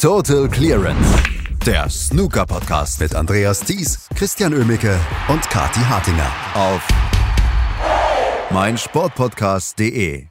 Total 0.00 0.48
Clearance. 0.48 1.22
Der 1.66 1.90
Snooker-Podcast 1.90 3.00
mit 3.00 3.14
Andreas 3.14 3.60
Thies, 3.60 4.08
Christian 4.16 4.54
Ömicke 4.54 4.98
und 5.28 5.42
Kati 5.50 5.80
Hartinger 5.80 6.32
auf 6.54 6.88
meinsportpodcast.de. 8.50 10.26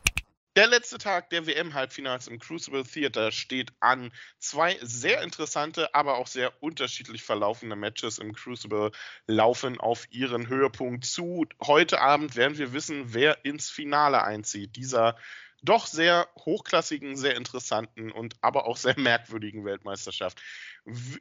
Der 0.55 0.67
letzte 0.67 0.97
Tag 0.97 1.29
der 1.29 1.45
WM-Halbfinals 1.45 2.27
im 2.27 2.39
Crucible 2.39 2.83
Theater 2.83 3.31
steht 3.31 3.71
an. 3.79 4.11
Zwei 4.39 4.75
sehr 4.81 5.21
interessante, 5.21 5.93
aber 5.93 6.17
auch 6.17 6.25
sehr 6.25 6.51
unterschiedlich 6.63 7.21
verlaufende 7.21 7.75
Matches 7.75 8.17
im 8.17 8.33
Crucible 8.33 8.89
laufen 9.27 9.79
auf 9.79 10.07
ihren 10.09 10.49
Höhepunkt 10.49 11.05
zu. 11.05 11.45
Heute 11.61 12.01
Abend 12.01 12.35
werden 12.35 12.57
wir 12.57 12.73
wissen, 12.73 13.13
wer 13.13 13.45
ins 13.45 13.69
Finale 13.69 14.23
einzieht. 14.23 14.75
Dieser 14.75 15.15
doch 15.61 15.87
sehr 15.87 16.27
hochklassigen, 16.45 17.15
sehr 17.15 17.35
interessanten 17.35 18.11
und 18.11 18.35
aber 18.41 18.65
auch 18.67 18.77
sehr 18.77 18.95
merkwürdigen 18.99 19.65
Weltmeisterschaft. 19.65 20.41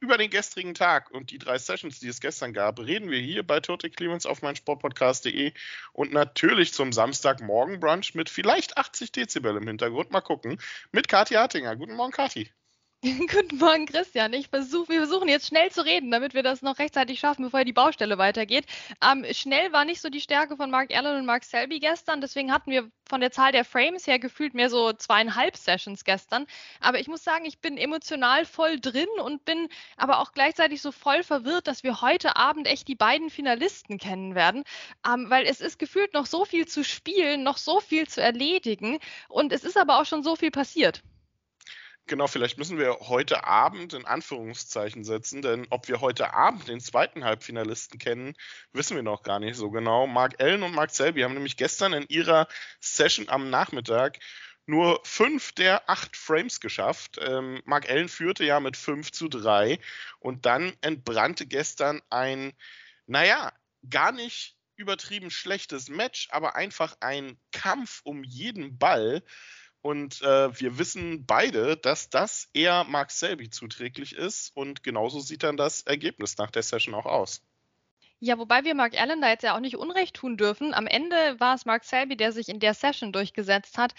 Über 0.01 0.17
den 0.19 0.31
gestrigen 0.31 0.75
Tag 0.75 1.11
und 1.11 1.31
die 1.31 1.39
drei 1.39 1.59
Sessions, 1.59 2.01
die 2.01 2.09
es 2.09 2.21
gestern 2.21 2.53
gab, 2.53 2.79
reden 2.79 3.11
wir 3.11 3.19
hier 3.19 3.47
bei 3.47 3.61
Total 3.61 3.91
Clemens 3.91 4.25
auf 4.25 4.43
meinsportpodcast.de 4.43 5.53
und 5.93 6.13
natürlich 6.13 6.73
zum 6.73 6.93
Samstagmorgen 6.93 7.81
Brunch 7.81 8.15
mit 8.15 8.31
vielleicht 8.31 8.77
80 8.79 9.13
Dezibel 9.13 9.57
im 9.57 9.67
Hintergrund. 9.67 10.11
Mal 10.11 10.21
gucken. 10.21 10.59
Mit 10.93 11.09
Kathi 11.09 11.35
Hartinger. 11.35 11.77
Guten 11.77 11.97
Morgen, 11.97 12.13
Kathi. 12.13 12.51
Guten 13.03 13.59
Morgen, 13.59 13.87
Christian. 13.87 14.33
Ich 14.33 14.49
versuch, 14.49 14.89
wir 14.89 14.99
versuchen 14.99 15.29
jetzt 15.29 15.47
schnell 15.47 15.71
zu 15.71 15.85
reden, 15.85 16.11
damit 16.11 16.35
wir 16.35 16.43
das 16.43 16.63
noch 16.63 16.81
rechtzeitig 16.81 17.21
schaffen, 17.21 17.45
bevor 17.45 17.65
die 17.65 17.73
Baustelle 17.73 18.19
weitergeht. 18.19 18.67
Ähm, 19.01 19.25
schnell 19.31 19.73
war 19.73 19.85
nicht 19.85 20.01
so 20.01 20.09
die 20.11 20.21
Stärke 20.21 20.57
von 20.57 20.69
Mark 20.69 20.93
Allen 20.93 21.17
und 21.19 21.25
Mark 21.25 21.45
Selby 21.45 21.79
gestern. 21.79 22.21
Deswegen 22.21 22.53
hatten 22.53 22.73
wir 22.73 22.91
von 23.09 23.21
der 23.21 23.31
Zahl 23.31 23.53
der 23.53 23.65
Frames 23.65 24.09
her 24.09 24.19
gefühlt 24.19 24.53
mehr 24.53 24.69
so 24.69 24.93
zweieinhalb 24.93 25.57
Sessions 25.57 26.03
gestern. 26.03 26.47
Aber 26.81 26.99
ich 26.99 27.07
muss 27.07 27.23
sagen, 27.23 27.45
ich 27.45 27.61
bin 27.61 27.79
emotional 27.79 28.45
voll 28.45 28.81
drin 28.81 29.07
und 29.23 29.45
bin 29.45 29.69
aber 29.97 30.19
auch 30.19 30.33
gleichzeitig 30.33 30.83
so 30.83 30.91
voll 30.91 31.23
verwirrt, 31.23 31.69
dass 31.69 31.85
wir 31.85 32.01
heute 32.01 32.35
Abend 32.35 32.67
echt 32.67 32.89
die 32.89 32.97
beiden 32.97 33.31
Finalisten 33.31 33.99
kennen 33.99 34.35
werden. 34.35 34.65
Ähm, 35.07 35.31
weil 35.31 35.47
es 35.47 35.61
ist 35.61 35.79
gefühlt 35.79 36.15
noch 36.15 36.27
so 36.27 36.45
viel 36.45 36.67
zu 36.67 36.83
spielen, 36.83 37.45
noch 37.45 37.59
so 37.59 37.79
viel 37.79 38.09
zu 38.09 38.21
erledigen. 38.21 38.99
Und 39.29 39.53
es 39.53 39.63
ist 39.63 39.77
aber 39.79 40.01
auch 40.01 40.05
schon 40.05 40.25
so 40.25 40.35
viel 40.35 40.51
passiert. 40.51 41.05
Genau, 42.09 42.27
vielleicht 42.27 42.57
müssen 42.57 42.79
wir 42.79 43.01
heute 43.01 43.45
Abend 43.45 43.93
in 43.93 44.07
Anführungszeichen 44.07 45.05
setzen, 45.05 45.43
denn 45.43 45.67
ob 45.69 45.89
wir 45.89 46.01
heute 46.01 46.33
Abend 46.33 46.67
den 46.67 46.81
zweiten 46.81 47.23
Halbfinalisten 47.23 47.99
kennen, 47.99 48.35
wissen 48.73 48.97
wir 48.97 49.03
noch 49.03 49.23
gar 49.23 49.39
nicht 49.41 49.57
so 49.57 49.71
genau. 49.71 50.07
Mark 50.07 50.41
Allen 50.41 50.63
und 50.63 50.75
Mark 50.75 50.91
Selby 50.91 51.21
haben 51.21 51.35
nämlich 51.35 51.59
gestern 51.59 51.93
in 51.93 52.07
ihrer 52.09 52.49
Session 52.81 53.29
am 53.29 53.51
Nachmittag 53.51 54.21
nur 54.65 55.01
fünf 55.05 55.53
der 55.53 55.91
acht 55.91 56.17
Frames 56.17 56.61
geschafft. 56.61 57.19
Ähm, 57.21 57.61
Mark 57.67 57.91
Allen 57.91 58.09
führte 58.09 58.45
ja 58.45 58.59
mit 58.59 58.79
5 58.79 59.13
zu 59.13 59.29
3 59.29 59.79
und 60.19 60.47
dann 60.47 60.73
entbrannte 60.81 61.47
gestern 61.47 62.01
ein, 62.09 62.55
naja, 63.07 63.53
gar 63.91 64.13
nicht 64.13 64.57
übertrieben 64.77 65.31
schlechtes 65.31 65.91
Match, 65.91 66.29
aber 66.31 66.57
einfach 66.57 66.97
ein 67.01 67.39
Kampf 67.53 68.01
um 68.05 68.25
jeden 68.25 68.79
Ball 68.79 69.23
und 69.83 70.23
äh, 70.23 70.61
wir 70.61 70.79
wissen 70.79 71.25
beide, 71.27 71.77
dass 71.77 72.11
das 72.11 72.49
eher 72.53 72.85
Mark 72.85 73.11
Selby 73.11 73.51
zuträglich 73.51 74.15
ist. 74.15 74.51
Und 74.55 74.83
genauso 74.83 75.21
sieht 75.21 75.43
dann 75.43 75.57
das 75.57 75.83
Ergebnis 75.83 76.37
nach 76.39 76.51
der 76.51 76.63
Session 76.63 76.95
auch 76.95 77.07
aus. 77.07 77.43
Ja, 78.21 78.37
wobei 78.39 78.65
wir 78.65 78.75
Mark 78.75 79.01
Allen 79.01 79.21
da 79.21 79.29
jetzt 79.29 79.45
ja 79.45 79.55
auch 79.55 79.61
nicht 79.61 79.77
Unrecht 79.77 80.17
tun 80.17 80.37
dürfen. 80.37 80.75
Am 80.75 80.89
Ende 80.89 81.39
war 81.39 81.55
es 81.55 81.67
Mark 81.67 81.85
Selby, 81.85 82.17
der 82.17 82.33
sich 82.33 82.49
in 82.49 82.59
der 82.59 82.75
Session 82.75 83.13
durchgesetzt 83.13 83.79
hat. 83.79 83.95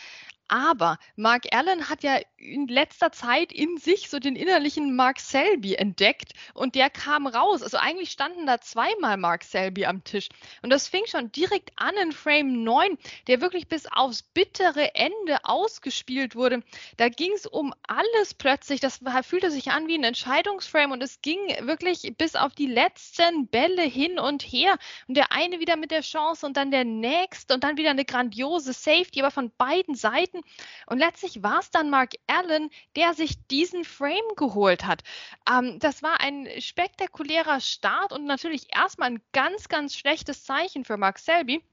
Aber 0.50 0.98
Mark 1.16 1.46
Allen 1.52 1.90
hat 1.90 2.04
ja 2.04 2.20
in 2.38 2.68
letzter 2.68 3.12
Zeit 3.12 3.52
in 3.52 3.78
sich 3.78 4.10
so 4.10 4.20
den 4.20 4.36
innerlichen 4.36 4.96
Mark 4.96 5.20
Selby 5.20 5.76
entdeckt 5.76 6.34
und 6.54 6.76
der 6.76 6.90
kam 6.90 7.28
raus. 7.28 7.62
Also 7.62 7.78
eigentlich 7.78 8.10
standen 8.12 8.46
da 8.46 8.60
zweimal 8.60 9.18
Mark 9.18 9.44
Selby 9.44 9.86
am 9.86 10.04
Tisch. 10.04 10.30
Und 10.64 10.72
das 10.72 10.88
fing 10.88 11.06
schon 11.06 11.32
direkt 11.32 11.72
an 11.76 11.96
in 12.02 12.12
Frame 12.12 12.64
9, 12.64 12.98
der 13.28 13.42
wirklich 13.42 13.68
bis 13.68 13.86
aufs 13.92 14.24
bittere 14.24 14.96
Ende 14.96 15.38
ausgespielt 15.44 16.36
wurde. 16.36 16.64
Da 16.98 17.10
ging 17.10 17.32
es 17.34 17.46
um 17.46 17.74
alles 17.88 18.34
plötzlich. 18.34 18.80
Das 18.80 19.02
fühlte 19.24 19.52
sich 19.52 19.72
an 19.72 19.88
wie 19.88 19.98
ein 19.98 20.04
Entscheidungsframe 20.04 20.92
und 20.92 21.04
es 21.04 21.22
ging 21.22 21.40
wirklich 21.62 22.16
bis 22.18 22.36
auf 22.36 22.56
die 22.56 22.68
letzten 22.68 23.48
Bälle 23.48 23.84
hin 23.84 24.18
und 24.18 24.42
her. 24.42 24.78
Und 25.08 25.16
der 25.16 25.32
eine 25.32 25.60
wieder 25.60 25.76
mit 25.76 25.92
der 25.92 26.02
Chance 26.02 26.46
und 26.46 26.58
dann 26.58 26.72
der 26.72 26.86
nächste 26.86 27.54
und 27.54 27.64
dann 27.64 27.78
wieder 27.78 27.92
eine 27.92 28.06
grandiose 28.06 28.74
Safety, 28.74 29.22
aber 29.22 29.32
von 29.32 29.52
beiden 29.58 29.94
Seiten. 29.96 30.39
Und 30.88 31.00
letztlich 31.00 31.44
war 31.44 31.60
es 31.60 31.72
dann 31.72 31.90
Mark 31.90 32.14
Allen, 32.28 32.70
der 32.96 33.14
sich 33.14 33.36
diesen 33.48 33.84
Frame 33.84 34.36
geholt 34.36 34.86
hat. 34.86 35.04
Ähm, 35.50 35.80
das 35.80 36.04
war 36.04 36.20
ein 36.22 36.48
spektakulärer 36.60 37.62
Start 37.62 38.14
und 38.14 38.26
natürlich 38.26 38.68
erstmal 38.76 39.12
ein 39.12 39.22
ganz, 39.34 39.70
ganz 39.70 39.96
schlechtes 39.96 40.44
Zeichen 40.44 40.86
für 40.86 40.98
Mark 40.98 41.20
Selby 41.20 41.64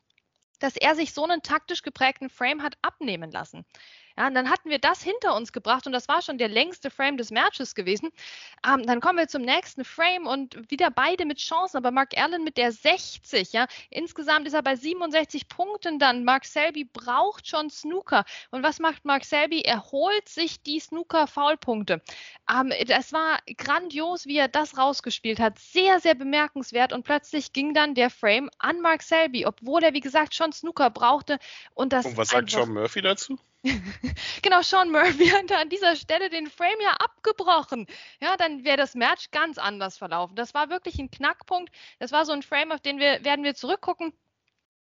dass 0.58 0.76
er 0.76 0.94
sich 0.94 1.12
so 1.12 1.24
einen 1.24 1.42
taktisch 1.42 1.82
geprägten 1.82 2.30
Frame 2.30 2.62
hat 2.62 2.78
abnehmen 2.82 3.30
lassen. 3.30 3.64
Ja, 4.18 4.28
und 4.28 4.34
dann 4.34 4.50
hatten 4.50 4.70
wir 4.70 4.78
das 4.78 5.02
hinter 5.02 5.36
uns 5.36 5.52
gebracht 5.52 5.86
und 5.86 5.92
das 5.92 6.08
war 6.08 6.22
schon 6.22 6.38
der 6.38 6.48
längste 6.48 6.90
Frame 6.90 7.18
des 7.18 7.30
Matches 7.30 7.74
gewesen. 7.74 8.10
Ähm, 8.66 8.86
dann 8.86 9.00
kommen 9.00 9.18
wir 9.18 9.28
zum 9.28 9.42
nächsten 9.42 9.84
Frame 9.84 10.26
und 10.26 10.70
wieder 10.70 10.90
beide 10.90 11.26
mit 11.26 11.38
Chancen, 11.38 11.76
aber 11.76 11.90
Mark 11.90 12.16
Allen 12.16 12.42
mit 12.42 12.56
der 12.56 12.72
60. 12.72 13.52
Ja, 13.52 13.66
insgesamt 13.90 14.46
ist 14.46 14.54
er 14.54 14.62
bei 14.62 14.76
67 14.76 15.48
Punkten 15.48 15.98
dann. 15.98 16.24
Mark 16.24 16.46
Selby 16.46 16.84
braucht 16.84 17.46
schon 17.46 17.68
Snooker. 17.68 18.24
Und 18.50 18.62
was 18.62 18.78
macht 18.78 19.04
Mark 19.04 19.24
Selby? 19.24 19.60
Er 19.60 19.90
holt 19.92 20.28
sich 20.28 20.62
die 20.62 20.80
Snooker-Foulpunkte. 20.80 22.00
Ähm, 22.50 22.72
das 22.86 23.12
war 23.12 23.38
grandios, 23.58 24.26
wie 24.26 24.38
er 24.38 24.48
das 24.48 24.78
rausgespielt 24.78 25.40
hat. 25.40 25.58
Sehr, 25.58 26.00
sehr 26.00 26.14
bemerkenswert 26.14 26.92
und 26.92 27.02
plötzlich 27.02 27.52
ging 27.52 27.74
dann 27.74 27.94
der 27.94 28.08
Frame 28.08 28.50
an 28.58 28.80
Mark 28.80 29.02
Selby, 29.02 29.44
obwohl 29.44 29.82
er, 29.82 29.92
wie 29.92 30.00
gesagt, 30.00 30.34
schon 30.34 30.52
Snooker 30.52 30.88
brauchte. 30.88 31.38
Und, 31.74 31.92
das 31.92 32.06
und 32.06 32.16
was 32.16 32.28
sagt 32.28 32.50
John 32.50 32.72
Murphy 32.72 33.02
dazu? 33.02 33.38
genau, 34.42 34.62
Sean 34.62 34.90
Murphy 34.90 35.26
hat 35.30 35.50
an 35.52 35.68
dieser 35.68 35.96
Stelle 35.96 36.30
den 36.30 36.48
Frame 36.48 36.80
ja 36.82 36.92
abgebrochen. 36.92 37.86
Ja, 38.20 38.36
dann 38.36 38.64
wäre 38.64 38.76
das 38.76 38.94
Match 38.94 39.30
ganz 39.30 39.58
anders 39.58 39.98
verlaufen. 39.98 40.36
Das 40.36 40.54
war 40.54 40.70
wirklich 40.70 40.98
ein 40.98 41.10
Knackpunkt. 41.10 41.72
Das 41.98 42.12
war 42.12 42.24
so 42.24 42.32
ein 42.32 42.42
Frame, 42.42 42.72
auf 42.72 42.80
den 42.80 42.98
wir 42.98 43.24
werden 43.24 43.44
wir 43.44 43.54
zurückgucken 43.54 44.12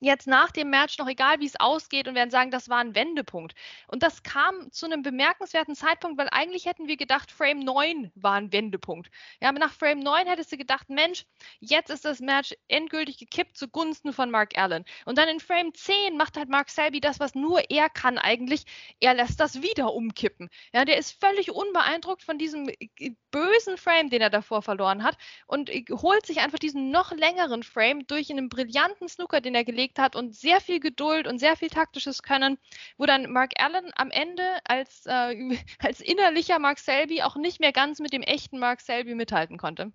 jetzt 0.01 0.27
nach 0.27 0.51
dem 0.51 0.69
Match 0.69 0.97
noch 0.97 1.07
egal, 1.07 1.39
wie 1.39 1.45
es 1.45 1.59
ausgeht 1.59 2.07
und 2.07 2.15
werden 2.15 2.31
sagen, 2.31 2.51
das 2.51 2.69
war 2.69 2.79
ein 2.79 2.95
Wendepunkt. 2.95 3.53
Und 3.87 4.03
das 4.03 4.23
kam 4.23 4.71
zu 4.71 4.87
einem 4.87 5.03
bemerkenswerten 5.03 5.75
Zeitpunkt, 5.75 6.17
weil 6.17 6.27
eigentlich 6.31 6.65
hätten 6.65 6.87
wir 6.87 6.97
gedacht, 6.97 7.31
Frame 7.31 7.59
9 7.59 8.11
war 8.15 8.33
ein 8.33 8.51
Wendepunkt. 8.51 9.11
Ja, 9.39 9.49
aber 9.49 9.59
nach 9.59 9.71
Frame 9.71 9.99
9 9.99 10.27
hättest 10.27 10.51
du 10.51 10.57
gedacht, 10.57 10.89
Mensch, 10.89 11.25
jetzt 11.59 11.91
ist 11.91 12.03
das 12.03 12.19
Match 12.19 12.53
endgültig 12.67 13.19
gekippt 13.19 13.57
zugunsten 13.57 14.11
von 14.11 14.31
Mark 14.31 14.57
Allen. 14.57 14.85
Und 15.05 15.17
dann 15.17 15.29
in 15.29 15.39
Frame 15.39 15.73
10 15.73 16.17
macht 16.17 16.35
halt 16.35 16.49
Mark 16.49 16.69
Selby 16.69 16.99
das, 16.99 17.19
was 17.19 17.35
nur 17.35 17.69
er 17.69 17.89
kann 17.89 18.17
eigentlich. 18.17 18.65
Er 18.99 19.13
lässt 19.13 19.39
das 19.39 19.61
wieder 19.61 19.93
umkippen. 19.93 20.49
Ja, 20.73 20.83
der 20.83 20.97
ist 20.97 21.19
völlig 21.23 21.51
unbeeindruckt 21.51 22.23
von 22.23 22.39
diesem 22.39 22.69
äh, 22.69 23.11
bösen 23.29 23.77
Frame, 23.77 24.09
den 24.09 24.21
er 24.21 24.29
davor 24.31 24.63
verloren 24.63 25.03
hat 25.03 25.17
und 25.45 25.69
äh, 25.69 25.85
holt 25.91 26.25
sich 26.25 26.39
einfach 26.39 26.59
diesen 26.59 26.89
noch 26.89 27.11
längeren 27.11 27.61
Frame 27.61 28.07
durch 28.07 28.31
einen 28.31 28.49
brillanten 28.49 29.07
Snooker, 29.07 29.41
den 29.41 29.53
er 29.53 29.63
gelegt 29.63 29.90
gelegt 29.91 29.99
hat 29.99 30.15
und 30.15 30.35
sehr 30.35 30.61
viel 30.61 30.79
Geduld 30.79 31.27
und 31.27 31.39
sehr 31.39 31.55
viel 31.55 31.69
taktisches 31.69 32.21
Können, 32.23 32.57
wo 32.97 33.05
dann 33.05 33.31
Mark 33.31 33.51
Allen 33.57 33.91
am 33.95 34.11
Ende 34.11 34.43
als, 34.63 35.05
äh, 35.05 35.57
als 35.79 36.01
innerlicher 36.01 36.59
Mark 36.59 36.79
Selby 36.79 37.21
auch 37.23 37.35
nicht 37.35 37.59
mehr 37.59 37.71
ganz 37.71 37.99
mit 37.99 38.13
dem 38.13 38.21
echten 38.23 38.59
Mark 38.59 38.81
Selby 38.81 39.15
mithalten 39.15 39.57
konnte. 39.57 39.91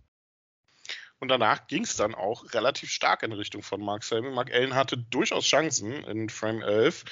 Und 1.18 1.28
danach 1.28 1.66
ging 1.66 1.84
es 1.84 1.96
dann 1.96 2.14
auch 2.14 2.52
relativ 2.52 2.90
stark 2.90 3.22
in 3.22 3.32
Richtung 3.32 3.62
von 3.62 3.80
Mark 3.80 4.04
Selby. 4.04 4.30
Mark 4.30 4.52
Allen 4.52 4.74
hatte 4.74 4.98
durchaus 4.98 5.46
Chancen 5.46 5.92
in 6.04 6.28
Frame 6.28 6.60
11, 6.62 7.04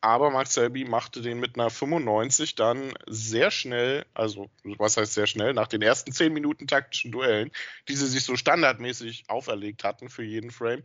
aber 0.00 0.30
Mark 0.30 0.48
Selby 0.48 0.84
machte 0.84 1.22
den 1.22 1.38
mit 1.38 1.54
einer 1.54 1.70
95 1.70 2.56
dann 2.56 2.92
sehr 3.06 3.52
schnell, 3.52 4.04
also 4.14 4.50
was 4.64 4.96
heißt 4.96 5.14
sehr 5.14 5.28
schnell, 5.28 5.54
nach 5.54 5.68
den 5.68 5.80
ersten 5.80 6.10
10 6.12 6.32
Minuten 6.32 6.66
taktischen 6.66 7.12
Duellen, 7.12 7.52
die 7.88 7.94
sie 7.94 8.08
sich 8.08 8.24
so 8.24 8.36
standardmäßig 8.36 9.24
auferlegt 9.28 9.84
hatten 9.84 10.08
für 10.08 10.24
jeden 10.24 10.50
Frame, 10.50 10.82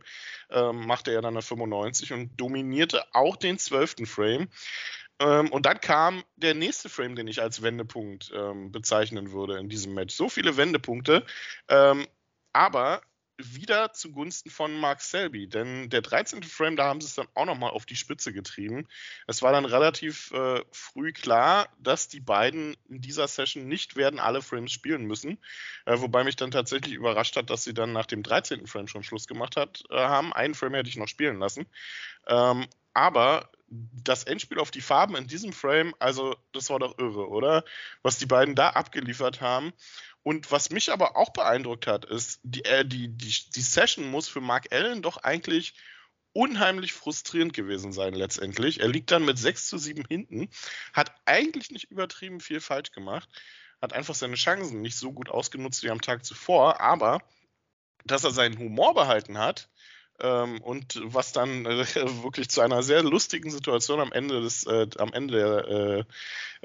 ähm, 0.50 0.86
machte 0.86 1.10
er 1.10 1.20
dann 1.20 1.34
eine 1.34 1.42
95 1.42 2.12
und 2.12 2.36
dominierte 2.40 3.02
auch 3.12 3.36
den 3.36 3.58
12. 3.58 4.06
Frame. 4.08 4.48
Ähm, 5.20 5.50
und 5.50 5.66
dann 5.66 5.80
kam 5.80 6.22
der 6.36 6.54
nächste 6.54 6.88
Frame, 6.88 7.16
den 7.16 7.26
ich 7.26 7.42
als 7.42 7.60
Wendepunkt 7.62 8.30
ähm, 8.32 8.70
bezeichnen 8.70 9.32
würde 9.32 9.58
in 9.58 9.68
diesem 9.68 9.94
Match. 9.94 10.14
So 10.14 10.28
viele 10.28 10.56
Wendepunkte. 10.56 11.26
Ähm, 11.68 12.06
aber 12.58 13.02
wieder 13.36 13.92
zugunsten 13.92 14.50
von 14.50 14.74
Mark 14.80 15.00
Selby, 15.00 15.48
denn 15.48 15.90
der 15.90 16.02
13. 16.02 16.42
Frame, 16.42 16.74
da 16.74 16.86
haben 16.86 17.00
sie 17.00 17.06
es 17.06 17.14
dann 17.14 17.28
auch 17.34 17.44
nochmal 17.44 17.70
auf 17.70 17.86
die 17.86 17.94
Spitze 17.94 18.32
getrieben. 18.32 18.88
Es 19.28 19.42
war 19.42 19.52
dann 19.52 19.64
relativ 19.64 20.32
äh, 20.32 20.64
früh 20.72 21.12
klar, 21.12 21.68
dass 21.78 22.08
die 22.08 22.18
beiden 22.18 22.76
in 22.88 23.00
dieser 23.00 23.28
Session 23.28 23.68
nicht 23.68 23.94
werden 23.94 24.18
alle 24.18 24.42
Frames 24.42 24.72
spielen 24.72 25.04
müssen, 25.04 25.38
äh, 25.86 26.00
wobei 26.00 26.24
mich 26.24 26.34
dann 26.34 26.50
tatsächlich 26.50 26.94
überrascht 26.94 27.36
hat, 27.36 27.48
dass 27.48 27.62
sie 27.62 27.74
dann 27.74 27.92
nach 27.92 28.06
dem 28.06 28.24
13. 28.24 28.66
Frame 28.66 28.88
schon 28.88 29.04
Schluss 29.04 29.28
gemacht 29.28 29.54
hat, 29.54 29.84
äh, 29.90 29.96
haben. 29.96 30.32
Einen 30.32 30.54
Frame 30.54 30.74
hätte 30.74 30.90
ich 30.90 30.96
noch 30.96 31.06
spielen 31.06 31.38
lassen. 31.38 31.66
Ähm, 32.26 32.66
aber 32.92 33.52
das 33.70 34.24
Endspiel 34.24 34.58
auf 34.58 34.70
die 34.70 34.80
Farben 34.80 35.16
in 35.16 35.26
diesem 35.26 35.52
Frame, 35.52 35.94
also 35.98 36.36
das 36.52 36.70
war 36.70 36.78
doch 36.78 36.98
irre, 36.98 37.28
oder? 37.28 37.64
Was 38.02 38.18
die 38.18 38.26
beiden 38.26 38.54
da 38.54 38.70
abgeliefert 38.70 39.40
haben. 39.40 39.72
Und 40.22 40.50
was 40.50 40.70
mich 40.70 40.90
aber 40.92 41.16
auch 41.16 41.30
beeindruckt 41.30 41.86
hat, 41.86 42.04
ist, 42.04 42.40
die, 42.42 42.64
äh, 42.64 42.84
die, 42.84 43.08
die, 43.08 43.34
die 43.54 43.60
Session 43.60 44.10
muss 44.10 44.28
für 44.28 44.40
Mark 44.40 44.72
Allen 44.72 45.02
doch 45.02 45.18
eigentlich 45.18 45.74
unheimlich 46.32 46.92
frustrierend 46.92 47.52
gewesen 47.52 47.92
sein 47.92 48.14
letztendlich. 48.14 48.80
Er 48.80 48.88
liegt 48.88 49.10
dann 49.10 49.24
mit 49.24 49.38
6 49.38 49.66
zu 49.68 49.78
7 49.78 50.04
hinten, 50.06 50.48
hat 50.92 51.12
eigentlich 51.24 51.70
nicht 51.70 51.90
übertrieben 51.90 52.40
viel 52.40 52.60
falsch 52.60 52.92
gemacht, 52.92 53.28
hat 53.80 53.92
einfach 53.92 54.14
seine 54.14 54.36
Chancen 54.36 54.80
nicht 54.80 54.96
so 54.96 55.12
gut 55.12 55.30
ausgenutzt 55.30 55.82
wie 55.82 55.90
am 55.90 56.00
Tag 56.00 56.24
zuvor, 56.24 56.80
aber 56.80 57.22
dass 58.04 58.24
er 58.24 58.30
seinen 58.30 58.58
Humor 58.58 58.94
behalten 58.94 59.38
hat, 59.38 59.68
ähm, 60.20 60.60
und 60.62 61.00
was 61.04 61.32
dann 61.32 61.66
äh, 61.66 61.84
wirklich 62.22 62.48
zu 62.48 62.60
einer 62.60 62.82
sehr 62.82 63.02
lustigen 63.02 63.50
Situation 63.50 64.00
am 64.00 64.12
Ende 64.12 64.40
des, 64.40 64.64
äh, 64.66 64.86
am 64.98 65.12
Ende 65.12 66.06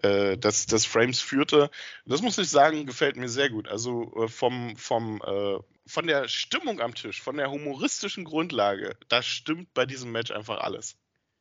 äh, 0.02 0.08
äh, 0.08 0.38
des, 0.38 0.66
des 0.66 0.86
Frames 0.86 1.20
führte. 1.20 1.70
Das 2.06 2.22
muss 2.22 2.38
ich 2.38 2.50
sagen, 2.50 2.86
gefällt 2.86 3.16
mir 3.16 3.30
sehr 3.30 3.50
gut. 3.50 3.68
Also 3.68 4.14
äh, 4.16 4.28
vom, 4.28 4.76
vom, 4.76 5.22
äh, 5.22 5.60
von 5.86 6.08
der 6.08 6.28
Stimmung 6.28 6.82
am 6.82 6.96
Tisch, 6.96 7.22
von 7.22 7.38
der 7.38 7.52
humoristischen 7.52 8.24
Grundlage, 8.24 8.98
da 9.10 9.22
stimmt 9.22 9.74
bei 9.74 9.86
diesem 9.86 10.12
Match 10.12 10.32
einfach 10.32 10.60
alles. 10.60 10.98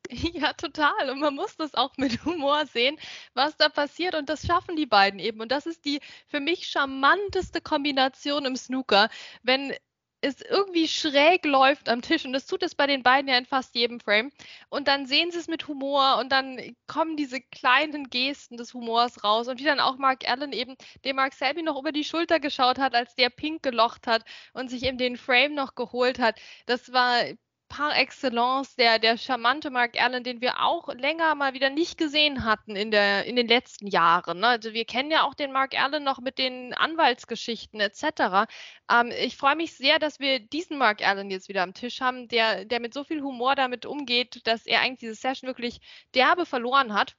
Ja, 0.35 0.53
total. 0.53 1.11
Und 1.11 1.21
man 1.21 1.35
muss 1.35 1.57
das 1.57 1.75
auch 1.75 1.97
mit 1.97 2.25
Humor 2.25 2.67
sehen, 2.67 2.99
was 3.35 3.57
da 3.57 3.69
passiert. 3.69 4.15
Und 4.15 4.29
das 4.29 4.47
schaffen 4.47 4.77
die 4.77 4.87
beiden 4.87 5.21
eben. 5.21 5.41
Und 5.41 5.51
das 5.53 5.65
ist 5.65 5.85
die 5.85 6.01
für 6.27 6.41
mich 6.41 6.67
charmanteste 6.67 7.61
Kombination 7.61 8.45
im 8.45 8.57
Snooker, 8.57 9.09
wenn 9.43 9.73
es 10.23 10.41
irgendwie 10.41 10.89
schräg 10.89 11.45
läuft 11.45 11.89
am 11.89 12.01
Tisch 12.01 12.25
und 12.25 12.33
das 12.33 12.47
tut 12.47 12.63
es 12.63 12.75
bei 12.75 12.87
den 12.87 13.03
beiden 13.03 13.29
ja 13.29 13.37
in 13.37 13.45
fast 13.45 13.75
jedem 13.75 14.01
Frame. 14.01 14.31
Und 14.71 14.89
dann 14.89 15.07
sehen 15.07 15.31
sie 15.33 15.39
es 15.39 15.49
mit 15.49 15.67
Humor 15.69 16.19
und 16.21 16.31
dann 16.31 16.77
kommen 16.87 17.17
diese 17.17 17.41
kleinen 17.41 18.09
Gesten 18.09 18.57
des 18.57 18.73
Humors 18.73 19.25
raus 19.25 19.49
und 19.49 19.59
wie 19.61 19.65
dann 19.65 19.81
auch 19.81 19.99
Mark 19.99 20.29
Allen 20.29 20.53
eben 20.53 20.77
dem 21.05 21.17
Mark 21.17 21.35
Selby 21.35 21.63
noch 21.63 21.79
über 21.79 21.93
die 21.93 22.05
Schulter 22.05 22.39
geschaut 22.41 22.79
hat, 22.79 22.95
als 22.95 23.15
der 23.17 23.31
pink 23.31 23.63
gelocht 23.63 24.07
hat 24.07 24.25
und 24.53 24.71
sich 24.71 24.85
eben 24.85 24.97
den 24.99 25.17
Frame 25.17 25.55
noch 25.55 25.75
geholt 25.75 26.21
hat. 26.21 26.41
Das 26.67 26.93
war 26.93 27.25
par 27.73 27.97
excellence 27.97 28.77
der, 28.77 28.99
der 28.99 29.17
charmante 29.17 29.71
Mark 29.71 29.99
Allen, 29.99 30.23
den 30.23 30.43
wir 30.43 30.61
auch 30.63 30.93
länger 30.95 31.35
mal 31.35 31.55
wieder 31.55 31.71
nicht 31.71 31.97
gesehen 31.97 32.45
hatten 32.45 32.77
in, 32.77 32.91
der, 32.91 33.25
in 33.25 33.35
den 33.35 33.49
letzten 33.49 33.87
Jahren. 33.87 34.41
Ne? 34.41 34.49
Also 34.49 34.75
wir 34.75 34.85
kennen 34.85 35.11
ja 35.11 35.23
auch 35.23 35.33
den 35.33 35.53
Mark 35.53 35.75
Allen 35.75 36.05
noch 36.05 36.21
mit 36.21 36.37
den 36.37 36.75
Anwaltsgeschichten 36.75 37.81
etc. 37.81 38.47
Ähm, 38.91 39.11
ich 39.19 39.39
freue 39.39 39.57
mich 39.57 39.75
sehr, 39.75 39.99
dass 39.99 40.21
wir 40.21 40.39
diesen 40.39 40.77
Mark 40.77 41.03
Allen 41.03 41.31
jetzt 41.31 41.49
wieder 41.49 41.63
am 41.63 41.73
Tisch 41.73 42.03
haben, 42.03 42.29
der, 42.29 42.67
der 42.67 42.79
mit 42.79 42.93
so 42.93 43.05
viel 43.05 43.23
Humor 43.23 43.55
damit 43.55 43.87
umgeht, 43.87 44.47
dass 44.47 44.67
er 44.67 44.81
eigentlich 44.81 45.01
diese 45.01 45.15
Session 45.15 45.49
wirklich 45.49 45.81
derbe 46.15 46.45
verloren 46.45 46.93
hat. 46.93 47.17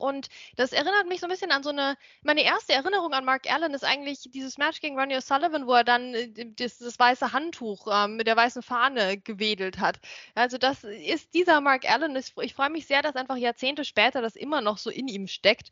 Und 0.00 0.28
das 0.56 0.72
erinnert 0.72 1.06
mich 1.06 1.20
so 1.20 1.26
ein 1.26 1.30
bisschen 1.30 1.52
an 1.52 1.62
so 1.62 1.70
eine, 1.70 1.96
meine 2.22 2.42
erste 2.42 2.72
Erinnerung 2.72 3.12
an 3.12 3.24
Mark 3.24 3.50
Allen 3.50 3.74
ist 3.74 3.84
eigentlich 3.84 4.28
dieses 4.32 4.58
Match 4.58 4.80
gegen 4.80 4.98
Ronnie 4.98 5.16
O'Sullivan, 5.16 5.66
wo 5.66 5.74
er 5.74 5.84
dann 5.84 6.14
äh, 6.14 6.28
das, 6.56 6.78
das 6.78 6.98
weiße 6.98 7.32
Handtuch 7.32 7.86
äh, 7.86 8.08
mit 8.08 8.26
der 8.26 8.36
weißen 8.36 8.62
Fahne 8.62 9.18
gewedelt 9.18 9.78
hat. 9.78 10.00
Also 10.34 10.58
das 10.58 10.84
ist 10.84 11.34
dieser 11.34 11.60
Mark 11.60 11.88
Allen. 11.90 12.16
Ich 12.16 12.54
freue 12.54 12.70
mich 12.70 12.86
sehr, 12.86 13.02
dass 13.02 13.16
einfach 13.16 13.36
Jahrzehnte 13.36 13.84
später 13.84 14.22
das 14.22 14.36
immer 14.36 14.60
noch 14.60 14.78
so 14.78 14.90
in 14.90 15.08
ihm 15.08 15.26
steckt. 15.26 15.70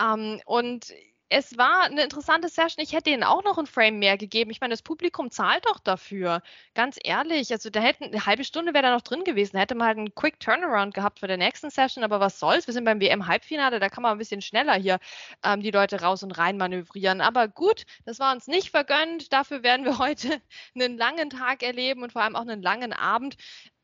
Ähm, 0.00 0.40
und 0.46 0.92
es 1.32 1.56
war 1.56 1.84
eine 1.84 2.02
interessante 2.02 2.48
Session. 2.48 2.82
Ich 2.82 2.92
hätte 2.92 3.10
ihnen 3.10 3.22
auch 3.22 3.44
noch 3.44 3.56
ein 3.56 3.66
Frame 3.66 4.00
mehr 4.00 4.18
gegeben. 4.18 4.50
Ich 4.50 4.60
meine, 4.60 4.72
das 4.72 4.82
Publikum 4.82 5.30
zahlt 5.30 5.64
doch 5.64 5.78
dafür. 5.78 6.42
Ganz 6.74 6.98
ehrlich. 7.04 7.52
Also, 7.52 7.70
da 7.70 7.80
hätten 7.80 8.04
eine 8.04 8.26
halbe 8.26 8.42
Stunde 8.42 8.74
wäre 8.74 8.82
da 8.82 8.90
noch 8.92 9.00
drin 9.02 9.22
gewesen. 9.22 9.52
Da 9.54 9.60
hätte 9.60 9.76
man 9.76 9.86
halt 9.86 9.98
einen 9.98 10.14
Quick 10.14 10.40
Turnaround 10.40 10.92
gehabt 10.92 11.20
für 11.20 11.28
der 11.28 11.36
nächsten 11.36 11.70
Session. 11.70 12.02
Aber 12.02 12.18
was 12.18 12.40
soll's? 12.40 12.66
Wir 12.66 12.74
sind 12.74 12.84
beim 12.84 13.00
WM-Halbfinale. 13.00 13.78
Da 13.78 13.88
kann 13.88 14.02
man 14.02 14.12
ein 14.12 14.18
bisschen 14.18 14.42
schneller 14.42 14.74
hier 14.74 14.98
ähm, 15.44 15.62
die 15.62 15.70
Leute 15.70 16.00
raus 16.02 16.24
und 16.24 16.32
rein 16.32 16.56
manövrieren. 16.56 17.20
Aber 17.20 17.46
gut, 17.46 17.84
das 18.04 18.18
war 18.18 18.34
uns 18.34 18.48
nicht 18.48 18.70
vergönnt. 18.70 19.32
Dafür 19.32 19.62
werden 19.62 19.84
wir 19.86 19.98
heute 20.00 20.42
einen 20.74 20.98
langen 20.98 21.30
Tag 21.30 21.62
erleben 21.62 22.02
und 22.02 22.12
vor 22.12 22.22
allem 22.22 22.34
auch 22.34 22.42
einen 22.42 22.62
langen 22.62 22.92
Abend. 22.92 23.36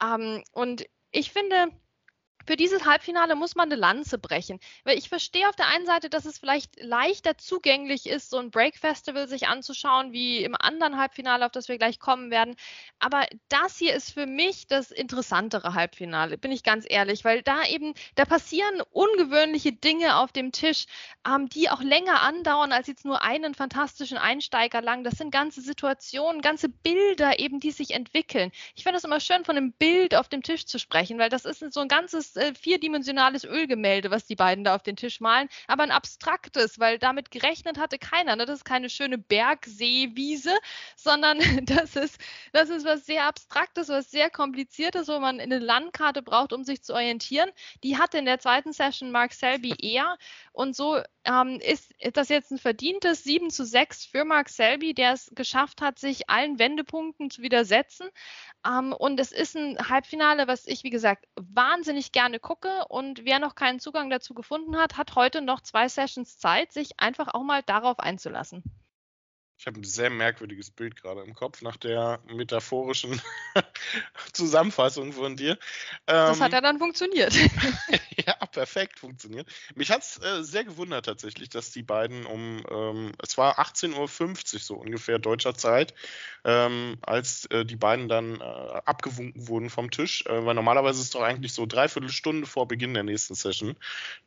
Ähm, 0.03 0.43
und 0.53 0.85
ich 1.13 1.31
finde, 1.33 1.69
für 2.47 2.57
dieses 2.57 2.85
Halbfinale 2.85 3.35
muss 3.35 3.57
man 3.57 3.71
eine 3.71 3.81
Lanze 3.81 4.19
brechen. 4.19 4.61
Weil 4.85 4.99
ich 4.99 5.09
verstehe 5.09 5.49
auf 5.49 5.57
der 5.57 5.69
einen 5.69 5.87
Seite, 5.87 6.09
dass 6.09 6.25
es 6.25 6.39
vielleicht 6.39 6.81
leichter 6.83 7.37
zugänglich 7.39 8.07
ist, 8.07 8.31
so 8.31 8.39
ein 8.39 8.51
Break-Festival 8.51 9.29
sich 9.29 9.49
anzuschauen, 9.49 10.13
wie 10.13 10.45
im 10.45 10.55
anderen 10.55 10.97
Halbfinale, 10.97 11.45
auf 11.45 11.53
das 11.53 11.69
wir 11.69 11.79
gleich 11.79 11.99
kommen 11.99 12.31
werden. 12.31 12.55
Aber 12.99 13.27
das 13.49 13.77
hier 13.77 13.95
ist 13.95 14.13
für 14.13 14.27
mich 14.27 14.67
das 14.67 14.91
interessantere 14.91 15.75
Halbfinale, 15.75 16.39
bin 16.39 16.53
ich 16.53 16.63
ganz 16.63 16.87
ehrlich, 16.89 17.25
weil 17.25 17.43
da 17.43 17.65
eben, 17.65 17.95
da 18.15 18.25
passieren 18.25 18.81
ungewöhnliche 18.91 19.73
Dinge 19.73 20.17
auf 20.17 20.33
dem 20.33 20.53
Tisch, 20.53 20.87
ähm, 21.27 21.49
die 21.49 21.69
auch 21.69 21.81
länger 21.81 22.23
andauern 22.23 22.73
als 22.73 22.87
jetzt 22.87 23.05
nur 23.05 23.23
einen 23.23 23.55
fantastischen 23.55 24.19
Einsteiger 24.19 24.81
lang. 24.81 25.03
Das 25.03 25.19
sind 25.19 25.31
ganze 25.31 25.61
Situationen, 25.61 26.43
ganze 26.43 26.69
Bilder 26.69 27.39
eben, 27.39 27.59
die 27.59 27.73
sich 27.73 27.91
entwickeln. 27.91 28.53
Ich 28.75 28.85
finde 28.85 28.99
es 28.99 29.05
immer 29.05 29.21
schön, 29.21 29.45
von 29.45 29.57
einem 29.57 29.73
Bild 29.73 30.15
auf 30.15 30.29
dem 30.29 30.43
Tisch 30.43 30.67
zu 30.67 30.79
sprechen, 30.79 31.19
weil 31.19 31.29
das 31.29 31.45
ist 31.45 31.73
so 31.73 31.81
ein 31.81 31.89
ganzes 31.89 32.36
äh, 32.37 32.55
vierdimensionales 32.55 33.45
Ölgemälde, 33.45 34.11
was 34.11 34.27
die 34.27 34.37
beiden 34.37 34.65
da 34.65 34.75
auf 34.75 34.83
den 34.83 34.97
Tisch 34.97 35.21
malen, 35.21 35.49
aber 35.67 35.83
ein 35.83 35.91
abstraktes, 35.91 36.79
weil 36.79 36.99
damit 36.99 37.31
gerechnet 37.31 37.79
hatte 37.79 37.99
keiner. 37.99 38.37
Ne? 38.37 38.47
Das 38.47 38.59
ist 38.59 38.65
keine 38.65 38.91
schöne 38.91 39.19
Bergseewiese, 39.19 40.57
sondern 40.97 41.39
das 41.67 41.97
ist, 41.97 42.21
das 42.53 42.71
ist 42.71 42.85
was 42.85 43.07
sehr 43.07 43.25
Abstraktes, 43.25 43.89
was 43.89 44.11
sehr 44.11 44.31
Kompliziertes, 44.31 45.09
wo 45.09 45.19
man 45.19 45.41
eine 45.41 45.59
Landkarte 45.59 46.23
braucht, 46.23 46.53
um 46.53 46.65
sich 46.65 46.83
zu 46.83 46.95
orientieren. 46.95 47.51
Die 47.83 47.99
hatte 47.99 48.19
in 48.19 48.25
der 48.25 48.39
zweiten 48.39 48.73
Session 48.73 49.11
Mark 49.11 49.33
Selby 49.33 49.75
eher 49.79 50.17
und 50.53 50.75
so 50.77 51.01
ähm, 51.27 51.61
ist 51.61 51.93
das 52.15 52.29
jetzt 52.29 52.51
ein 52.51 52.59
verdientes 52.59 53.25
7 53.25 53.51
zu 53.51 53.65
6 53.65 54.07
für 54.07 54.25
Mark 54.25 54.49
Selby, 54.49 54.95
der 54.95 55.13
es 55.13 55.31
geschafft 55.35 55.83
hat, 55.83 55.99
sich 55.99 56.31
allen 56.31 56.59
Wendepunkten 56.59 57.31
zu 57.31 57.43
widersetzen. 57.43 58.09
Ähm, 58.67 58.93
und 58.93 59.21
es 59.21 59.33
ist 59.33 59.57
ein 59.57 59.77
Halbfinale, 59.89 60.47
was 60.47 60.67
ich, 60.67 60.85
wie 60.85 60.91
gesagt, 60.91 61.27
wahnsinnig 61.37 62.13
gerne 62.13 62.39
gucke. 62.39 62.85
Und 62.89 63.25
wer 63.25 63.39
noch 63.39 63.55
keinen 63.55 63.81
Zugang 63.81 64.11
dazu 64.11 64.35
gefunden 64.35 64.77
hat, 64.77 64.97
hat 64.97 65.15
heute 65.17 65.43
noch 65.43 65.61
zwei 65.61 65.89
Sessions 65.89 66.39
Zeit, 66.39 66.73
sich 66.73 66.99
einfach 66.99 67.35
auch 67.35 67.43
mal 67.43 67.63
darauf 67.63 67.99
einzulassen. 67.99 68.63
Ich 69.59 69.67
habe 69.67 69.81
ein 69.81 69.85
sehr 69.85 70.11
merkwürdiges 70.11 70.71
Bild 70.71 70.97
gerade 70.97 71.23
im 71.23 71.35
Kopf 71.35 71.63
nach 71.63 71.77
der 71.77 72.21
metaphorischen 72.27 73.21
Zusammenfassung 74.33 75.13
von 75.13 75.37
dir. 75.37 75.59
das 76.05 76.41
hat 76.41 76.49
ähm, 76.49 76.55
ja 76.55 76.61
dann 76.61 76.79
funktioniert. 76.79 77.35
ja, 78.27 78.35
perfekt 78.47 78.99
funktioniert. 78.99 79.49
Mich 79.75 79.91
hat 79.91 80.03
es 80.03 80.21
äh, 80.23 80.43
sehr 80.43 80.65
gewundert 80.65 81.07
tatsächlich, 81.07 81.49
dass 81.49 81.71
die 81.71 81.83
beiden 81.83 82.27
um, 82.27 82.63
ähm, 82.71 83.13
es 83.23 83.39
war 83.39 83.59
18.50 83.59 84.55
Uhr 84.55 84.61
so 84.61 84.75
ungefähr 84.75 85.19
deutscher 85.19 85.55
Zeit, 85.55 85.95
ähm, 86.45 86.99
als 87.01 87.47
äh, 87.47 87.65
die 87.65 87.77
beiden 87.77 88.09
dann 88.09 88.41
äh, 88.41 88.45
abgewunken 88.85 89.49
wurden 89.49 89.71
vom 89.71 89.91
Tisch, 89.91 90.25
äh, 90.27 90.45
weil 90.45 90.55
normalerweise 90.55 91.01
ist 91.01 91.07
es 91.07 91.11
doch 91.11 91.23
eigentlich 91.23 91.55
so 91.55 91.65
dreiviertel 91.65 92.11
Stunde 92.11 92.47
vor 92.47 92.69
Beginn 92.69 92.95
der 92.95 93.05
nächsten 93.05 93.35
Session 93.35 93.77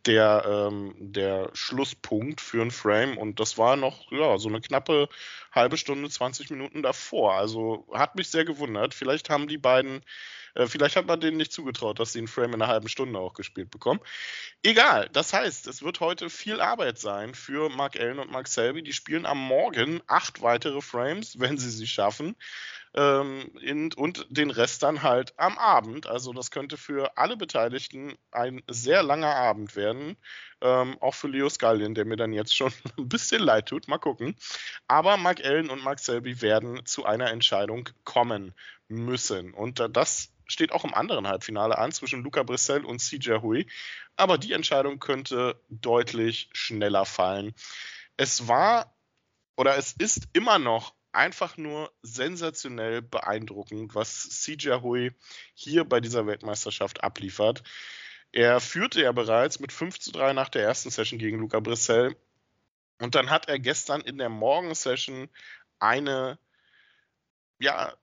der, 0.06 0.44
ähm, 0.48 0.96
der 0.98 1.52
Schlusspunkt 1.54 2.42
für 2.42 2.62
ein 2.62 2.72
Frame 2.72 3.18
und 3.18 3.40
das 3.40 3.58
war 3.58 3.76
noch 3.76 4.12
ja, 4.12 4.38
so 4.38 4.50
eine 4.50 4.62
knappe 4.62 5.08
halbe 5.52 5.78
Stunde, 5.78 6.10
20 6.10 6.50
Minuten 6.50 6.82
davor. 6.82 7.34
Also 7.34 7.88
hat 7.94 8.16
mich 8.16 8.30
sehr 8.30 8.46
gewundert. 8.46 8.94
Vielleicht 8.94 9.30
haben 9.30 9.48
die 9.48 9.58
beiden, 9.58 10.02
äh, 10.60 10.68
vielleicht 10.68 10.98
hat 10.98 11.08
man 11.08 11.22
denen 11.22 11.38
nicht 11.38 11.54
zugetraut, 11.54 12.00
dass 12.00 12.12
sie 12.12 12.20
einen 12.20 12.28
Frame 12.28 12.54
in 12.54 12.62
einer 12.62 12.72
halben 12.72 12.90
Stunde 12.90 13.18
auch 13.18 13.34
gespielt 13.34 13.72
bekommen. 13.72 14.02
Egal, 14.62 15.10
das 15.14 15.32
heißt, 15.32 15.68
es 15.68 15.82
wird 15.82 16.02
heute 16.02 16.30
viel 16.30 16.60
Arbeit 16.60 17.00
sein 17.00 17.34
für 17.34 17.70
Mark 17.70 17.98
Allen 17.98 18.20
und 18.20 18.32
Mark 18.32 18.48
Selby. 18.48 18.84
Die 18.84 18.94
spielen 18.94 19.26
am 19.26 19.40
Morgen 19.40 20.02
acht 20.08 20.42
weitere 20.42 20.82
Frames, 20.82 21.40
wenn 21.40 21.58
sie 21.58 21.70
sie 21.70 21.88
schaffen 21.88 22.36
ähm, 22.94 23.52
in, 23.62 23.94
und 23.94 24.26
den 24.30 24.52
Rest 24.52 24.84
dann 24.84 25.04
halt 25.04 25.34
am 25.38 25.58
Abend. 25.58 26.08
Also 26.08 26.34
das 26.34 26.52
könnte 26.52 26.78
für 26.78 27.18
alle 27.18 27.38
Beteiligten 27.38 28.16
ein 28.32 28.62
sehr 28.68 29.04
langer 29.04 29.36
Abend 29.36 29.76
werden. 29.76 30.18
Ähm, 30.62 30.98
auch 31.00 31.14
für 31.14 31.28
Leo 31.28 31.50
Scullin, 31.50 31.96
der 31.96 32.06
mir 32.06 32.18
dann 32.18 32.34
jetzt 32.34 32.56
schon 32.56 32.74
ein 32.98 33.08
bisschen 33.08 33.42
leid 33.42 33.68
tut. 33.68 33.88
Mal 33.88 33.98
gucken. 33.98 34.36
Aber 34.88 35.18
Mark 35.18 35.44
Allen 35.44 35.70
und 35.70 35.84
Mark 35.84 36.00
Selby 36.00 36.42
werden 36.42 36.86
zu 36.86 37.06
einer 37.06 37.30
Entscheidung 37.30 37.90
kommen 38.04 38.54
müssen. 38.90 39.54
Und 39.54 39.80
äh, 39.80 39.90
das 39.90 40.32
steht 40.48 40.72
auch 40.72 40.84
im 40.84 40.94
anderen 40.94 41.28
Halbfinale 41.28 41.78
an 41.78 41.92
zwischen 41.92 42.24
Luca 42.24 42.44
Brissell 42.44 42.84
und 42.84 43.00
CJ 43.00 43.42
Hui. 43.42 43.68
Aber 44.16 44.38
die 44.38 44.54
Entscheidung 44.54 45.00
könnte 45.00 45.62
deutlich 45.70 46.50
schneller 46.52 47.06
fallen. 47.06 47.54
Es 48.18 48.48
war 48.48 48.94
oder 49.56 49.78
es 49.78 49.94
ist 49.94 50.30
immer 50.34 50.58
noch 50.58 50.94
einfach 51.12 51.58
nur 51.58 51.92
sensationell 52.02 53.02
beeindruckend, 53.02 53.94
was 53.94 54.30
CJ 54.30 54.82
Hui 54.82 55.12
hier 55.54 55.84
bei 55.84 56.00
dieser 56.00 56.26
Weltmeisterschaft 56.28 57.04
abliefert. 57.04 57.64
Er 58.32 58.60
führte 58.60 59.02
ja 59.02 59.12
bereits 59.12 59.60
mit 59.60 59.74
5 59.74 60.00
zu 60.00 60.12
3 60.12 60.34
nach 60.34 60.50
der 60.50 60.64
ersten 60.64 60.92
Session 60.92 61.20
gegen 61.20 61.40
Luca 61.40 61.60
Brissell. 61.60 62.16
Und 63.00 63.16
dann 63.16 63.30
hat 63.30 63.50
er 63.50 63.60
gestern 63.60 64.02
in 64.02 64.18
der 64.18 64.30
Morgensession 64.30 65.30
eine, 65.80 66.38
ja, 67.60 67.94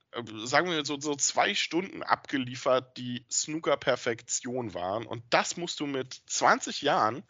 sagen 0.45 0.71
wir 0.71 0.85
so, 0.85 1.01
so 1.01 1.15
zwei 1.15 1.55
Stunden 1.55 2.03
abgeliefert, 2.03 2.97
die 2.97 3.25
Snooker-Perfektion 3.31 4.75
waren. 4.75 5.07
Und 5.07 5.23
das 5.31 5.57
musst 5.57 5.81
du 5.81 5.87
mit 5.87 6.23
20 6.27 6.83
Jahren 6.83 7.23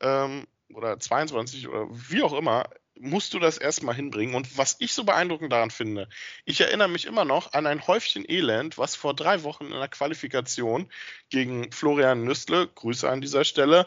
ähm, 0.00 0.46
oder 0.72 0.98
22 0.98 1.68
oder 1.68 1.86
wie 1.90 2.22
auch 2.22 2.32
immer, 2.32 2.68
musst 2.98 3.34
du 3.34 3.38
das 3.38 3.58
erstmal 3.58 3.94
hinbringen. 3.94 4.34
Und 4.34 4.56
was 4.58 4.76
ich 4.78 4.92
so 4.92 5.04
beeindruckend 5.04 5.52
daran 5.52 5.70
finde, 5.70 6.08
ich 6.44 6.60
erinnere 6.60 6.88
mich 6.88 7.06
immer 7.06 7.24
noch 7.24 7.52
an 7.52 7.66
ein 7.66 7.86
Häufchen 7.86 8.24
Elend, 8.28 8.78
was 8.78 8.96
vor 8.96 9.14
drei 9.14 9.42
Wochen 9.42 9.66
in 9.66 9.70
der 9.70 9.88
Qualifikation 9.88 10.90
gegen 11.28 11.70
Florian 11.72 12.24
Nüssle, 12.24 12.68
Grüße 12.68 13.08
an 13.08 13.20
dieser 13.20 13.44
Stelle, 13.44 13.86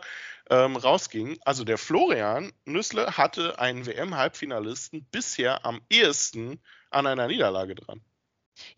ähm, 0.50 0.76
rausging. 0.76 1.38
Also 1.46 1.64
der 1.64 1.78
Florian 1.78 2.52
Nüssle 2.66 3.18
hatte 3.18 3.60
einen 3.60 3.86
WM-Halbfinalisten 3.86 5.06
bisher 5.12 5.66
am 5.66 5.82
ehesten 5.90 6.60
an 6.90 7.08
einer 7.08 7.28
Niederlage 7.28 7.76
dran. 7.76 8.02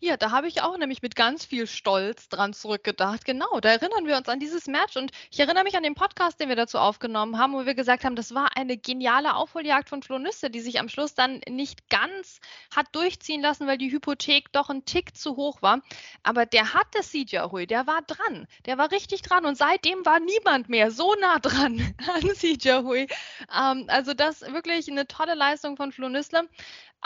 Ja, 0.00 0.16
da 0.16 0.30
habe 0.30 0.48
ich 0.48 0.62
auch 0.62 0.76
nämlich 0.76 1.02
mit 1.02 1.16
ganz 1.16 1.44
viel 1.44 1.66
Stolz 1.66 2.28
dran 2.28 2.52
zurückgedacht. 2.52 3.24
Genau, 3.24 3.60
da 3.60 3.70
erinnern 3.70 4.06
wir 4.06 4.16
uns 4.16 4.28
an 4.28 4.40
dieses 4.40 4.66
Match 4.66 4.96
und 4.96 5.12
ich 5.30 5.40
erinnere 5.40 5.64
mich 5.64 5.76
an 5.76 5.82
den 5.82 5.94
Podcast, 5.94 6.40
den 6.40 6.48
wir 6.48 6.56
dazu 6.56 6.78
aufgenommen 6.78 7.38
haben, 7.38 7.52
wo 7.52 7.66
wir 7.66 7.74
gesagt 7.74 8.04
haben, 8.04 8.16
das 8.16 8.34
war 8.34 8.56
eine 8.56 8.76
geniale 8.76 9.34
Aufholjagd 9.36 9.88
von 9.88 10.02
Flo 10.02 10.18
Nüsse, 10.18 10.50
die 10.50 10.60
sich 10.60 10.80
am 10.80 10.88
Schluss 10.88 11.14
dann 11.14 11.40
nicht 11.48 11.88
ganz 11.88 12.40
hat 12.74 12.86
durchziehen 12.92 13.40
lassen, 13.40 13.66
weil 13.66 13.78
die 13.78 13.90
Hypothek 13.90 14.52
doch 14.52 14.70
ein 14.70 14.84
Tick 14.84 15.16
zu 15.16 15.36
hoch 15.36 15.62
war. 15.62 15.80
Aber 16.22 16.46
der 16.46 16.74
hatte 16.74 17.00
Hui, 17.02 17.66
der 17.66 17.86
war 17.86 18.02
dran, 18.02 18.46
der 18.66 18.78
war 18.78 18.90
richtig 18.90 19.22
dran 19.22 19.44
und 19.44 19.56
seitdem 19.56 20.04
war 20.04 20.20
niemand 20.20 20.68
mehr 20.68 20.90
so 20.90 21.14
nah 21.20 21.38
dran 21.38 21.94
an 22.14 22.84
Hui. 22.84 23.06
Ähm, 23.54 23.84
also 23.88 24.14
das 24.14 24.40
wirklich 24.42 24.90
eine 24.90 25.06
tolle 25.06 25.34
Leistung 25.34 25.76
von 25.76 25.92
Flo 25.92 26.08
Nüssle. 26.08 26.48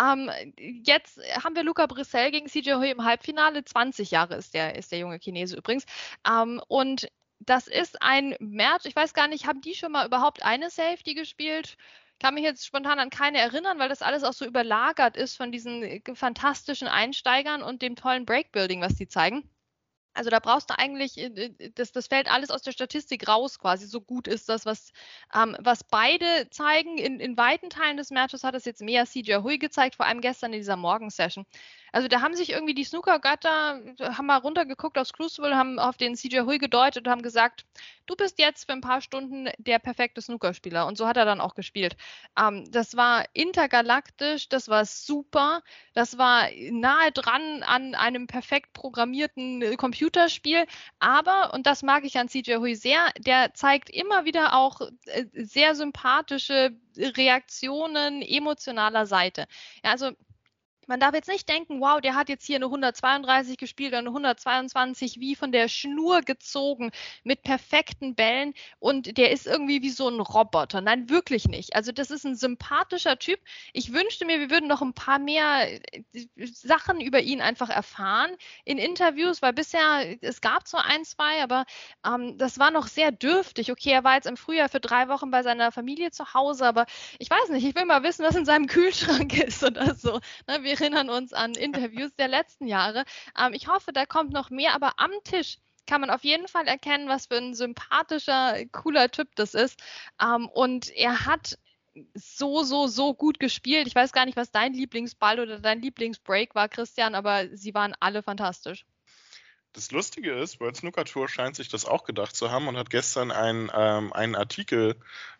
Ähm, 0.00 0.30
jetzt 0.56 1.20
haben 1.42 1.56
wir 1.56 1.64
Luca 1.64 1.86
Brissell 1.86 2.30
gegen 2.30 2.48
CJ 2.48 2.74
Hui 2.74 2.90
im 2.90 3.04
Halbfinale. 3.04 3.64
20 3.64 4.10
Jahre 4.10 4.36
ist 4.36 4.54
der, 4.54 4.76
ist 4.76 4.92
der 4.92 4.98
junge 4.98 5.18
Chinese 5.18 5.56
übrigens. 5.56 5.86
Ähm, 6.28 6.60
und 6.68 7.08
das 7.40 7.66
ist 7.66 8.02
ein 8.02 8.34
Match. 8.40 8.86
Ich 8.86 8.96
weiß 8.96 9.14
gar 9.14 9.28
nicht, 9.28 9.46
haben 9.46 9.60
die 9.60 9.74
schon 9.74 9.92
mal 9.92 10.06
überhaupt 10.06 10.42
eine 10.42 10.70
Safety 10.70 11.14
gespielt? 11.14 11.76
kann 12.18 12.34
mich 12.34 12.44
jetzt 12.44 12.66
spontan 12.66 12.98
an 12.98 13.10
keine 13.10 13.38
erinnern, 13.38 13.78
weil 13.78 13.88
das 13.88 14.02
alles 14.02 14.24
auch 14.24 14.32
so 14.32 14.46
überlagert 14.46 15.16
ist 15.16 15.36
von 15.36 15.52
diesen 15.52 15.82
äh, 15.82 16.00
fantastischen 16.14 16.88
Einsteigern 16.88 17.62
und 17.62 17.82
dem 17.82 17.96
tollen 17.96 18.24
Breakbuilding, 18.24 18.80
was 18.80 18.94
die 18.94 19.08
zeigen. 19.08 19.48
Also 20.16 20.30
da 20.30 20.38
brauchst 20.38 20.70
du 20.70 20.78
eigentlich, 20.78 21.18
äh, 21.18 21.50
das, 21.74 21.92
das 21.92 22.06
fällt 22.06 22.30
alles 22.30 22.50
aus 22.50 22.62
der 22.62 22.72
Statistik 22.72 23.28
raus 23.28 23.58
quasi. 23.58 23.86
So 23.86 24.00
gut 24.00 24.26
ist 24.26 24.48
das, 24.48 24.64
was, 24.64 24.92
ähm, 25.34 25.56
was 25.60 25.84
beide 25.84 26.48
zeigen. 26.50 26.96
In, 26.98 27.20
in 27.20 27.36
weiten 27.36 27.68
Teilen 27.70 27.96
des 27.98 28.10
Matches 28.10 28.42
hat 28.42 28.54
es 28.54 28.64
jetzt 28.64 28.80
mehr 28.80 29.04
CJ 29.06 29.36
Hui 29.42 29.58
gezeigt, 29.58 29.96
vor 29.96 30.06
allem 30.06 30.20
gestern 30.20 30.52
in 30.52 30.60
dieser 30.60 30.76
Morgensession. 30.76 31.44
Also 31.92 32.08
da 32.08 32.20
haben 32.22 32.34
sich 32.34 32.50
irgendwie 32.50 32.74
die 32.74 32.84
Snooker-Götter, 32.84 33.80
haben 34.00 34.26
mal 34.26 34.38
runtergeguckt 34.38 34.98
aufs 34.98 35.12
Crucible, 35.12 35.56
haben 35.56 35.78
auf 35.78 35.96
den 35.96 36.16
CJ 36.16 36.40
Hui 36.40 36.58
gedeutet 36.58 37.06
und 37.06 37.10
haben 37.10 37.22
gesagt, 37.22 37.64
du 38.06 38.16
bist 38.16 38.38
jetzt 38.38 38.66
für 38.66 38.72
ein 38.72 38.80
paar 38.80 39.00
Stunden 39.00 39.48
der 39.58 39.78
perfekte 39.78 40.20
Snookerspieler. 40.20 40.86
Und 40.86 40.96
so 40.96 41.06
hat 41.06 41.16
er 41.16 41.24
dann 41.24 41.40
auch 41.40 41.54
gespielt. 41.54 41.96
Ähm, 42.38 42.64
das 42.70 42.96
war 42.96 43.24
intergalaktisch, 43.32 44.48
das 44.48 44.68
war 44.68 44.84
super, 44.84 45.62
das 45.94 46.18
war 46.18 46.48
nahe 46.70 47.12
dran 47.12 47.62
an 47.62 47.94
einem 47.94 48.26
perfekt 48.26 48.72
programmierten 48.72 49.62
äh, 49.62 49.76
Computerspiel. 49.76 50.66
Aber, 50.98 51.52
und 51.54 51.66
das 51.66 51.82
mag 51.82 52.04
ich 52.04 52.18
an 52.18 52.28
CJ 52.28 52.56
Hui 52.56 52.74
sehr, 52.74 53.10
der 53.18 53.54
zeigt 53.54 53.90
immer 53.90 54.24
wieder 54.24 54.54
auch 54.54 54.80
äh, 55.06 55.26
sehr 55.32 55.74
sympathische 55.74 56.76
Reaktionen 56.96 58.22
emotionaler 58.22 59.06
Seite. 59.06 59.46
Ja, 59.84 59.90
also 59.90 60.12
man 60.86 61.00
darf 61.00 61.14
jetzt 61.14 61.28
nicht 61.28 61.48
denken, 61.48 61.80
wow, 61.80 62.00
der 62.00 62.14
hat 62.14 62.28
jetzt 62.28 62.46
hier 62.46 62.56
eine 62.56 62.66
132 62.66 63.58
gespielt 63.58 63.92
oder 63.92 63.98
eine 63.98 64.08
122 64.08 65.20
wie 65.20 65.34
von 65.34 65.52
der 65.52 65.68
Schnur 65.68 66.20
gezogen 66.22 66.90
mit 67.24 67.42
perfekten 67.42 68.14
Bällen 68.14 68.54
und 68.78 69.16
der 69.18 69.30
ist 69.30 69.46
irgendwie 69.46 69.82
wie 69.82 69.90
so 69.90 70.08
ein 70.08 70.20
Roboter. 70.20 70.80
Nein, 70.80 71.08
wirklich 71.10 71.46
nicht. 71.48 71.74
Also 71.74 71.92
das 71.92 72.10
ist 72.10 72.24
ein 72.24 72.36
sympathischer 72.36 73.18
Typ. 73.18 73.40
Ich 73.72 73.92
wünschte 73.92 74.24
mir, 74.24 74.38
wir 74.38 74.50
würden 74.50 74.68
noch 74.68 74.82
ein 74.82 74.94
paar 74.94 75.18
mehr 75.18 75.68
äh, 75.72 75.80
Sachen 76.36 77.00
über 77.00 77.20
ihn 77.20 77.40
einfach 77.40 77.70
erfahren 77.70 78.30
in 78.64 78.78
Interviews, 78.78 79.42
weil 79.42 79.52
bisher, 79.52 80.16
es 80.20 80.40
gab 80.40 80.68
so 80.68 80.78
ein, 80.78 81.04
zwei, 81.04 81.42
aber 81.42 81.64
ähm, 82.06 82.38
das 82.38 82.58
war 82.58 82.70
noch 82.70 82.86
sehr 82.86 83.12
dürftig. 83.12 83.70
Okay, 83.72 83.90
er 83.90 84.04
war 84.04 84.14
jetzt 84.14 84.26
im 84.26 84.36
Frühjahr 84.36 84.68
für 84.68 84.80
drei 84.80 85.08
Wochen 85.08 85.30
bei 85.30 85.42
seiner 85.42 85.72
Familie 85.72 86.10
zu 86.10 86.34
Hause, 86.34 86.66
aber 86.66 86.86
ich 87.18 87.30
weiß 87.30 87.50
nicht, 87.50 87.64
ich 87.64 87.74
will 87.74 87.84
mal 87.84 88.02
wissen, 88.02 88.24
was 88.24 88.36
in 88.36 88.44
seinem 88.44 88.66
Kühlschrank 88.66 89.36
ist 89.42 89.64
oder 89.64 89.94
so. 89.94 90.20
Ne, 90.46 90.62
wir 90.62 90.75
erinnern 90.80 91.10
uns 91.10 91.32
an 91.32 91.54
Interviews 91.54 92.14
der 92.16 92.28
letzten 92.28 92.66
Jahre. 92.66 93.04
Ähm, 93.38 93.52
ich 93.52 93.68
hoffe, 93.68 93.92
da 93.92 94.06
kommt 94.06 94.32
noch 94.32 94.50
mehr, 94.50 94.74
aber 94.74 94.94
am 94.98 95.12
Tisch 95.24 95.58
kann 95.86 96.00
man 96.00 96.10
auf 96.10 96.24
jeden 96.24 96.48
Fall 96.48 96.66
erkennen, 96.66 97.08
was 97.08 97.26
für 97.26 97.36
ein 97.36 97.54
sympathischer, 97.54 98.56
cooler 98.72 99.10
Typ 99.10 99.28
das 99.36 99.54
ist. 99.54 99.80
Ähm, 100.20 100.48
und 100.48 100.90
er 100.90 101.26
hat 101.26 101.58
so, 102.14 102.62
so, 102.62 102.86
so 102.86 103.14
gut 103.14 103.38
gespielt. 103.38 103.86
Ich 103.86 103.94
weiß 103.94 104.12
gar 104.12 104.26
nicht, 104.26 104.36
was 104.36 104.50
dein 104.50 104.74
Lieblingsball 104.74 105.40
oder 105.40 105.60
dein 105.60 105.80
Lieblingsbreak 105.80 106.54
war, 106.54 106.68
Christian, 106.68 107.14
aber 107.14 107.46
sie 107.56 107.74
waren 107.74 107.94
alle 108.00 108.22
fantastisch. 108.22 108.84
Das 109.72 109.90
Lustige 109.90 110.32
ist, 110.32 110.58
World 110.58 110.76
Snooker 110.76 111.04
Tour 111.04 111.28
scheint 111.28 111.54
sich 111.54 111.68
das 111.68 111.84
auch 111.84 112.04
gedacht 112.04 112.34
zu 112.34 112.50
haben 112.50 112.66
und 112.66 112.78
hat 112.78 112.88
gestern 112.88 113.30
ein, 113.30 113.70
ähm, 113.74 114.12
einen 114.14 114.34
Artikel 114.34 114.96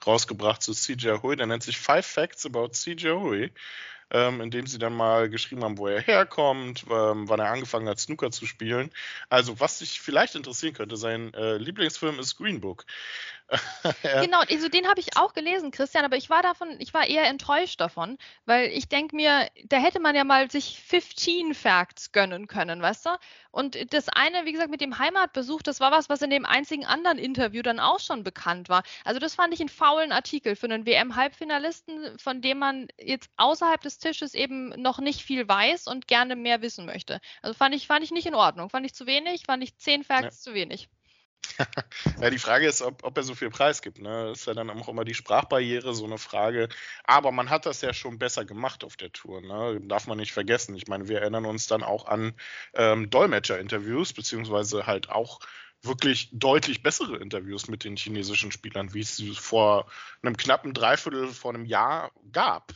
rausgebracht 0.06 0.62
zu 0.62 0.74
CJ 0.74 1.22
Hui, 1.22 1.36
der 1.36 1.46
nennt 1.46 1.62
sich 1.62 1.78
Five 1.78 2.06
Facts 2.06 2.44
about 2.44 2.68
CJ 2.72 3.12
Hui 3.12 3.50
ähm, 4.10 4.40
in 4.40 4.50
dem 4.50 4.66
sie 4.66 4.78
dann 4.78 4.94
mal 4.94 5.28
geschrieben 5.28 5.64
haben, 5.64 5.78
wo 5.78 5.86
er 5.86 6.00
herkommt, 6.00 6.84
ähm, 6.90 7.28
wann 7.28 7.40
er 7.40 7.50
angefangen 7.50 7.88
hat, 7.88 7.98
Snooker 7.98 8.30
zu 8.30 8.46
spielen. 8.46 8.90
Also, 9.28 9.58
was 9.60 9.78
dich 9.78 10.00
vielleicht 10.00 10.34
interessieren 10.34 10.74
könnte, 10.74 10.96
sein 10.96 11.34
äh, 11.34 11.56
Lieblingsfilm 11.56 12.18
ist 12.18 12.36
Green 12.36 12.60
Book. 12.60 12.84
genau, 14.02 14.40
also 14.40 14.68
den 14.68 14.88
habe 14.88 14.98
ich 14.98 15.16
auch 15.16 15.32
gelesen, 15.32 15.70
Christian, 15.70 16.04
aber 16.04 16.16
ich 16.16 16.30
war 16.30 16.42
davon, 16.42 16.76
ich 16.80 16.92
war 16.92 17.06
eher 17.06 17.26
enttäuscht 17.26 17.80
davon, 17.80 18.18
weil 18.44 18.70
ich 18.70 18.88
denke 18.88 19.14
mir, 19.14 19.48
da 19.66 19.76
hätte 19.76 20.00
man 20.00 20.16
ja 20.16 20.24
mal 20.24 20.50
sich 20.50 20.82
15 20.84 21.54
Facts 21.54 22.10
gönnen 22.10 22.48
können, 22.48 22.82
weißt 22.82 23.06
du? 23.06 23.10
Und 23.52 23.94
das 23.94 24.08
eine, 24.08 24.44
wie 24.44 24.52
gesagt, 24.52 24.70
mit 24.70 24.80
dem 24.80 24.98
Heimatbesuch, 24.98 25.62
das 25.62 25.80
war 25.80 25.92
was, 25.92 26.08
was 26.08 26.22
in 26.22 26.30
dem 26.30 26.44
einzigen 26.44 26.84
anderen 26.84 27.18
Interview 27.18 27.62
dann 27.62 27.78
auch 27.78 28.00
schon 28.00 28.24
bekannt 28.24 28.68
war. 28.68 28.82
Also 29.04 29.20
das 29.20 29.36
fand 29.36 29.54
ich 29.54 29.60
einen 29.60 29.68
faulen 29.68 30.12
Artikel 30.12 30.56
für 30.56 30.66
einen 30.66 30.84
WM-Halbfinalisten, 30.84 32.18
von 32.18 32.42
dem 32.42 32.58
man 32.58 32.88
jetzt 32.98 33.30
außerhalb 33.36 33.80
des 33.80 33.95
Tisches 33.98 34.34
eben 34.34 34.68
noch 34.80 34.98
nicht 34.98 35.22
viel 35.22 35.48
weiß 35.48 35.86
und 35.86 36.06
gerne 36.06 36.36
mehr 36.36 36.62
wissen 36.62 36.86
möchte. 36.86 37.20
Also 37.42 37.54
fand 37.54 37.74
ich, 37.74 37.86
fand 37.86 38.04
ich 38.04 38.10
nicht 38.10 38.26
in 38.26 38.34
Ordnung. 38.34 38.70
Fand 38.70 38.86
ich 38.86 38.94
zu 38.94 39.06
wenig, 39.06 39.44
fand 39.46 39.62
ich 39.62 39.76
10 39.76 40.04
Facts 40.04 40.44
ja. 40.44 40.50
zu 40.50 40.54
wenig. 40.54 40.88
ja, 42.20 42.30
die 42.30 42.38
Frage 42.38 42.66
ist, 42.66 42.82
ob, 42.82 43.04
ob, 43.04 43.16
er 43.16 43.22
so 43.22 43.34
viel 43.34 43.50
Preis 43.50 43.82
gibt. 43.82 44.00
Ne? 44.00 44.26
Das 44.28 44.40
ist 44.40 44.46
ja 44.46 44.54
dann 44.54 44.70
auch 44.70 44.88
immer 44.88 45.04
die 45.04 45.14
Sprachbarriere 45.14 45.94
so 45.94 46.04
eine 46.04 46.18
Frage. 46.18 46.68
Aber 47.04 47.32
man 47.32 47.50
hat 47.50 47.66
das 47.66 47.80
ja 47.80 47.92
schon 47.92 48.18
besser 48.18 48.44
gemacht 48.44 48.84
auf 48.84 48.96
der 48.96 49.12
Tour. 49.12 49.40
Ne? 49.40 49.80
Darf 49.82 50.06
man 50.06 50.18
nicht 50.18 50.32
vergessen. 50.32 50.74
Ich 50.74 50.88
meine, 50.88 51.08
wir 51.08 51.20
erinnern 51.20 51.46
uns 51.46 51.66
dann 51.66 51.82
auch 51.82 52.06
an 52.06 52.34
ähm, 52.74 53.10
Dolmetscher-Interviews, 53.10 54.12
beziehungsweise 54.12 54.86
halt 54.86 55.10
auch 55.10 55.40
wirklich 55.82 56.30
deutlich 56.32 56.82
bessere 56.82 57.16
Interviews 57.18 57.68
mit 57.68 57.84
den 57.84 57.96
chinesischen 57.96 58.50
Spielern, 58.50 58.94
wie 58.94 59.00
es 59.00 59.20
vor 59.38 59.86
einem 60.22 60.36
knappen 60.36 60.74
Dreiviertel 60.74 61.28
vor 61.28 61.54
einem 61.54 61.64
Jahr 61.64 62.10
gab, 62.32 62.72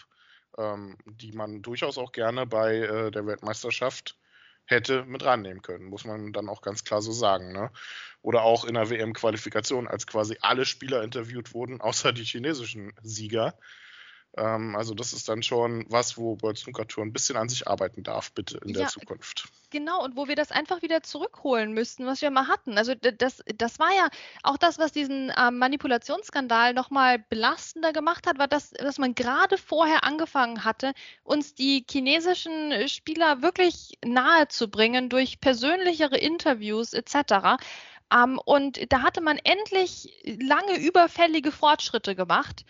ähm, 0.58 0.96
die 1.06 1.32
man 1.32 1.62
durchaus 1.62 1.98
auch 1.98 2.12
gerne 2.12 2.46
bei 2.46 2.76
äh, 2.76 3.10
der 3.10 3.26
Weltmeisterschaft 3.26 4.16
hätte 4.66 5.04
mit 5.04 5.24
rannehmen 5.24 5.62
können, 5.62 5.84
muss 5.86 6.04
man 6.04 6.32
dann 6.32 6.48
auch 6.48 6.62
ganz 6.62 6.84
klar 6.84 7.02
so 7.02 7.12
sagen. 7.12 7.52
Ne? 7.52 7.70
Oder 8.22 8.42
auch 8.42 8.64
in 8.64 8.74
der 8.74 8.88
WM-Qualifikation, 8.88 9.88
als 9.88 10.06
quasi 10.06 10.36
alle 10.40 10.64
Spieler 10.64 11.02
interviewt 11.02 11.54
wurden, 11.54 11.80
außer 11.80 12.12
die 12.12 12.24
chinesischen 12.24 12.92
Sieger. 13.02 13.58
Ähm, 14.36 14.76
also 14.76 14.94
das 14.94 15.12
ist 15.12 15.28
dann 15.28 15.42
schon 15.42 15.86
was, 15.88 16.16
wo 16.16 16.40
World 16.40 16.58
Snooker 16.58 16.86
Tour 16.86 17.04
ein 17.04 17.12
bisschen 17.12 17.36
an 17.36 17.48
sich 17.48 17.66
arbeiten 17.66 18.02
darf, 18.02 18.32
bitte 18.32 18.58
in 18.58 18.70
ja, 18.70 18.80
der 18.80 18.88
Zukunft. 18.88 19.48
Genau, 19.70 20.02
und 20.02 20.16
wo 20.16 20.26
wir 20.26 20.34
das 20.34 20.50
einfach 20.50 20.82
wieder 20.82 21.02
zurückholen 21.04 21.72
müssten, 21.72 22.04
was 22.04 22.20
wir 22.22 22.30
mal 22.30 22.48
hatten. 22.48 22.76
Also 22.76 22.94
das, 22.96 23.40
das 23.56 23.78
war 23.78 23.90
ja 23.94 24.08
auch 24.42 24.56
das, 24.56 24.78
was 24.80 24.90
diesen 24.90 25.32
ähm, 25.38 25.58
Manipulationsskandal 25.58 26.74
nochmal 26.74 27.20
belastender 27.20 27.92
gemacht 27.92 28.26
hat, 28.26 28.38
war 28.38 28.48
das, 28.48 28.70
dass 28.70 28.98
man 28.98 29.14
gerade 29.14 29.58
vorher 29.58 30.02
angefangen 30.02 30.64
hatte, 30.64 30.92
uns 31.22 31.54
die 31.54 31.84
chinesischen 31.88 32.88
Spieler 32.88 33.42
wirklich 33.42 33.96
nahe 34.04 34.48
zu 34.48 34.68
bringen 34.68 35.08
durch 35.08 35.40
persönlichere 35.40 36.18
Interviews 36.18 36.92
etc. 36.92 37.56
Ähm, 38.12 38.40
und 38.44 38.92
da 38.92 39.02
hatte 39.02 39.20
man 39.20 39.38
endlich 39.38 40.12
lange 40.24 40.78
überfällige 40.80 41.52
Fortschritte 41.52 42.16
gemacht. 42.16 42.64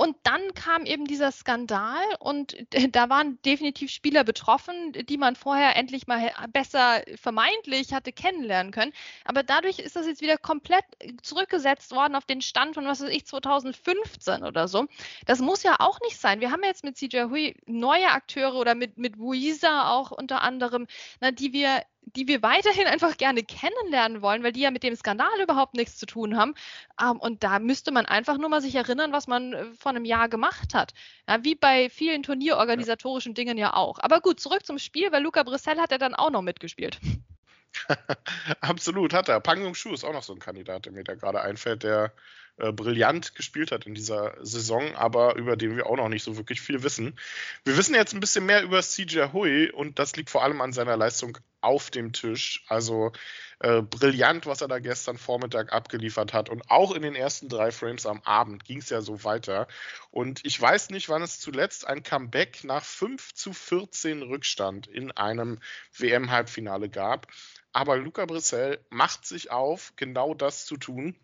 Und 0.00 0.16
dann 0.22 0.54
kam 0.54 0.86
eben 0.86 1.04
dieser 1.04 1.30
Skandal 1.30 2.02
und 2.20 2.56
da 2.92 3.10
waren 3.10 3.38
definitiv 3.42 3.90
Spieler 3.90 4.24
betroffen, 4.24 4.92
die 4.94 5.18
man 5.18 5.36
vorher 5.36 5.76
endlich 5.76 6.06
mal 6.06 6.32
besser 6.50 7.02
vermeintlich 7.16 7.92
hatte 7.92 8.10
kennenlernen 8.10 8.72
können. 8.72 8.94
Aber 9.26 9.42
dadurch 9.42 9.78
ist 9.78 9.96
das 9.96 10.06
jetzt 10.06 10.22
wieder 10.22 10.38
komplett 10.38 10.86
zurückgesetzt 11.20 11.92
worden 11.94 12.14
auf 12.14 12.24
den 12.24 12.40
Stand 12.40 12.76
von, 12.76 12.86
was 12.86 13.02
weiß 13.02 13.10
ich, 13.10 13.26
2015 13.26 14.42
oder 14.42 14.68
so. 14.68 14.86
Das 15.26 15.40
muss 15.40 15.64
ja 15.64 15.76
auch 15.80 16.00
nicht 16.00 16.18
sein. 16.18 16.40
Wir 16.40 16.50
haben 16.50 16.64
jetzt 16.64 16.82
mit 16.82 16.96
CJ 16.96 17.24
Hui 17.24 17.54
neue 17.66 18.10
Akteure 18.10 18.54
oder 18.54 18.74
mit, 18.74 18.96
mit 18.96 19.18
Wuisa 19.18 19.90
auch 19.90 20.12
unter 20.12 20.40
anderem, 20.40 20.86
na, 21.20 21.30
die 21.30 21.52
wir 21.52 21.82
die 22.02 22.26
wir 22.26 22.42
weiterhin 22.42 22.86
einfach 22.86 23.16
gerne 23.16 23.42
kennenlernen 23.42 24.22
wollen, 24.22 24.42
weil 24.42 24.52
die 24.52 24.60
ja 24.60 24.70
mit 24.70 24.82
dem 24.82 24.96
Skandal 24.96 25.40
überhaupt 25.40 25.74
nichts 25.74 25.98
zu 25.98 26.06
tun 26.06 26.36
haben. 26.36 26.54
Ähm, 27.00 27.18
und 27.18 27.42
da 27.44 27.58
müsste 27.58 27.92
man 27.92 28.06
einfach 28.06 28.38
nur 28.38 28.48
mal 28.48 28.60
sich 28.60 28.74
erinnern, 28.74 29.12
was 29.12 29.26
man 29.26 29.52
äh, 29.52 29.64
vor 29.74 29.90
einem 29.90 30.04
Jahr 30.04 30.28
gemacht 30.28 30.74
hat. 30.74 30.92
Ja, 31.28 31.42
wie 31.44 31.54
bei 31.54 31.88
vielen 31.90 32.22
turnierorganisatorischen 32.22 33.34
Dingen 33.34 33.58
ja 33.58 33.74
auch. 33.74 33.98
Aber 34.00 34.20
gut, 34.20 34.40
zurück 34.40 34.64
zum 34.64 34.78
Spiel, 34.78 35.12
weil 35.12 35.22
Luca 35.22 35.42
Brissell 35.42 35.78
hat 35.78 35.90
ja 35.90 35.98
dann 35.98 36.14
auch 36.14 36.30
noch 36.30 36.42
mitgespielt. 36.42 36.98
Absolut, 38.60 39.12
hat 39.12 39.28
er. 39.28 39.40
Pang 39.40 39.74
Shu 39.74 39.92
ist 39.92 40.04
auch 40.04 40.12
noch 40.12 40.22
so 40.22 40.32
ein 40.32 40.40
Kandidat, 40.40 40.86
der 40.86 40.92
mir 40.92 41.04
da 41.04 41.14
gerade 41.14 41.40
einfällt, 41.40 41.84
der 41.84 42.12
äh, 42.56 42.72
brillant 42.72 43.34
gespielt 43.34 43.72
hat 43.72 43.86
in 43.86 43.94
dieser 43.94 44.34
Saison, 44.44 44.94
aber 44.96 45.36
über 45.36 45.56
den 45.56 45.76
wir 45.76 45.86
auch 45.86 45.96
noch 45.96 46.08
nicht 46.08 46.24
so 46.24 46.36
wirklich 46.36 46.60
viel 46.60 46.82
wissen. 46.82 47.18
Wir 47.64 47.76
wissen 47.76 47.94
jetzt 47.94 48.12
ein 48.12 48.20
bisschen 48.20 48.44
mehr 48.46 48.62
über 48.62 48.82
CJ 48.82 49.32
Hui 49.32 49.70
und 49.70 49.98
das 49.98 50.16
liegt 50.16 50.30
vor 50.30 50.42
allem 50.42 50.60
an 50.60 50.72
seiner 50.72 50.96
Leistung 50.96 51.38
auf 51.60 51.90
dem 51.90 52.12
Tisch. 52.12 52.64
Also 52.68 53.12
äh, 53.60 53.82
brillant, 53.82 54.46
was 54.46 54.62
er 54.62 54.68
da 54.68 54.78
gestern 54.78 55.18
Vormittag 55.18 55.72
abgeliefert 55.72 56.32
hat. 56.32 56.48
Und 56.48 56.70
auch 56.70 56.92
in 56.92 57.02
den 57.02 57.14
ersten 57.14 57.48
drei 57.48 57.70
Frames 57.70 58.06
am 58.06 58.22
Abend 58.22 58.64
ging 58.64 58.78
es 58.78 58.88
ja 58.90 59.02
so 59.02 59.24
weiter. 59.24 59.68
Und 60.10 60.44
ich 60.44 60.60
weiß 60.60 60.90
nicht, 60.90 61.08
wann 61.08 61.22
es 61.22 61.40
zuletzt 61.40 61.86
ein 61.86 62.02
Comeback 62.02 62.64
nach 62.64 62.84
5 62.84 63.34
zu 63.34 63.52
14 63.52 64.22
Rückstand 64.22 64.86
in 64.86 65.10
einem 65.12 65.58
WM-Halbfinale 65.96 66.88
gab. 66.88 67.26
Aber 67.72 67.96
Luca 67.96 68.24
Brissell 68.24 68.80
macht 68.88 69.26
sich 69.26 69.50
auf, 69.50 69.92
genau 69.96 70.34
das 70.34 70.64
zu 70.66 70.76
tun. 70.76 71.14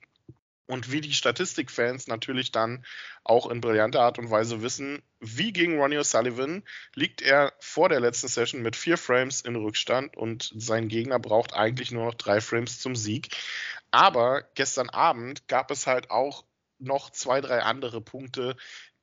Und 0.66 0.90
wie 0.90 1.00
die 1.00 1.14
Statistikfans 1.14 2.08
natürlich 2.08 2.50
dann 2.50 2.84
auch 3.22 3.48
in 3.48 3.60
brillanter 3.60 4.00
Art 4.00 4.18
und 4.18 4.30
Weise 4.30 4.62
wissen, 4.62 5.00
wie 5.20 5.52
gegen 5.52 5.78
Ronnie 5.78 5.98
O'Sullivan 5.98 6.64
liegt 6.94 7.22
er 7.22 7.52
vor 7.60 7.88
der 7.88 8.00
letzten 8.00 8.28
Session 8.28 8.62
mit 8.62 8.74
vier 8.74 8.98
Frames 8.98 9.40
in 9.40 9.54
Rückstand 9.54 10.16
und 10.16 10.52
sein 10.56 10.88
Gegner 10.88 11.20
braucht 11.20 11.54
eigentlich 11.54 11.92
nur 11.92 12.06
noch 12.06 12.14
drei 12.14 12.40
Frames 12.40 12.80
zum 12.80 12.96
Sieg. 12.96 13.28
Aber 13.92 14.42
gestern 14.54 14.90
Abend 14.90 15.46
gab 15.46 15.70
es 15.70 15.86
halt 15.86 16.10
auch 16.10 16.44
noch 16.78 17.10
zwei, 17.10 17.40
drei 17.40 17.62
andere 17.62 18.00
Punkte, 18.00 18.56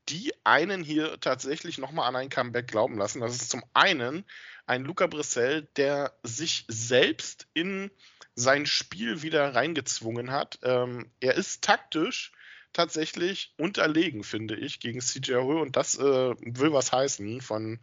die 0.10 0.34
einen 0.44 0.84
hier 0.84 1.20
tatsächlich 1.22 1.78
nochmal 1.78 2.10
an 2.10 2.16
ein 2.16 2.30
Comeback 2.30 2.68
glauben 2.68 2.98
lassen. 2.98 3.22
Das 3.22 3.36
ist 3.36 3.50
zum 3.50 3.64
einen 3.74 4.26
ein 4.66 4.84
Luca 4.84 5.08
Brissell, 5.08 5.64
der 5.78 6.14
sich 6.24 6.66
selbst 6.68 7.48
in 7.54 7.90
sein 8.36 8.66
Spiel 8.66 9.22
wieder 9.22 9.56
reingezwungen 9.56 10.32
hat. 10.32 10.60
Ähm, 10.64 11.12
er 11.20 11.36
ist 11.36 11.64
taktisch 11.64 12.32
tatsächlich 12.74 13.54
unterlegen, 13.58 14.24
finde 14.24 14.56
ich, 14.56 14.80
gegen 14.80 15.00
CJ 15.00 15.36
Hui 15.36 15.62
und 15.62 15.78
das 15.78 15.98
äh, 15.98 16.02
will 16.02 16.74
was 16.74 16.92
heißen 16.92 17.40
von 17.42 17.80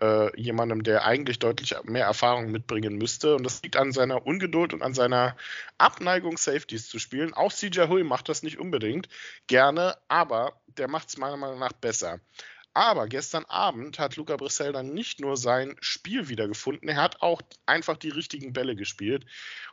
äh, 0.00 0.38
jemandem, 0.40 0.82
der 0.82 1.04
eigentlich 1.04 1.38
deutlich 1.38 1.74
mehr 1.84 2.06
Erfahrung 2.06 2.50
mitbringen 2.50 2.96
müsste 2.96 3.36
und 3.36 3.44
das 3.44 3.62
liegt 3.62 3.76
an 3.76 3.92
seiner 3.92 4.26
Ungeduld 4.26 4.74
und 4.74 4.82
an 4.82 4.94
seiner 4.94 5.36
Abneigung, 5.78 6.36
Safeties 6.36 6.88
zu 6.88 6.98
spielen. 6.98 7.34
Auch 7.34 7.52
CJ 7.52 7.82
Hui 7.88 8.02
macht 8.02 8.28
das 8.28 8.42
nicht 8.42 8.58
unbedingt 8.58 9.08
gerne, 9.46 9.96
aber 10.08 10.60
der 10.66 10.88
macht 10.88 11.08
es 11.08 11.18
meiner 11.18 11.36
Meinung 11.36 11.60
nach 11.60 11.72
besser. 11.72 12.20
Aber 12.74 13.06
gestern 13.06 13.44
Abend 13.44 13.98
hat 13.98 14.16
Luca 14.16 14.36
Brissell 14.36 14.72
dann 14.72 14.94
nicht 14.94 15.20
nur 15.20 15.36
sein 15.36 15.76
Spiel 15.80 16.28
wiedergefunden, 16.28 16.88
er 16.88 16.96
hat 16.96 17.20
auch 17.20 17.42
einfach 17.66 17.98
die 17.98 18.08
richtigen 18.08 18.54
Bälle 18.54 18.76
gespielt. 18.76 19.26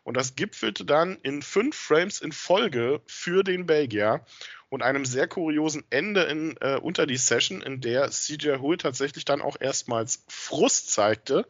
Und 0.04 0.18
das 0.18 0.36
gipfelte 0.36 0.84
dann 0.84 1.18
in 1.22 1.42
fünf 1.42 1.78
Frames 1.78 2.20
in 2.20 2.34
Folge 2.34 3.02
für 3.08 3.44
den 3.44 3.66
Belgier 3.66 4.26
und 4.68 4.84
einem 4.84 5.06
sehr 5.06 5.28
kuriosen 5.28 5.86
Ende 5.90 6.24
in, 6.24 6.58
äh, 6.60 6.76
unter 6.76 7.08
die 7.08 7.18
Session, 7.18 7.62
in 7.62 7.80
der 7.80 8.12
CJ 8.12 8.58
Hull 8.58 8.78
tatsächlich 8.78 9.24
dann 9.24 9.42
auch 9.42 9.56
erstmals 9.60 10.26
Frust 10.28 10.92
zeigte, 10.92 11.48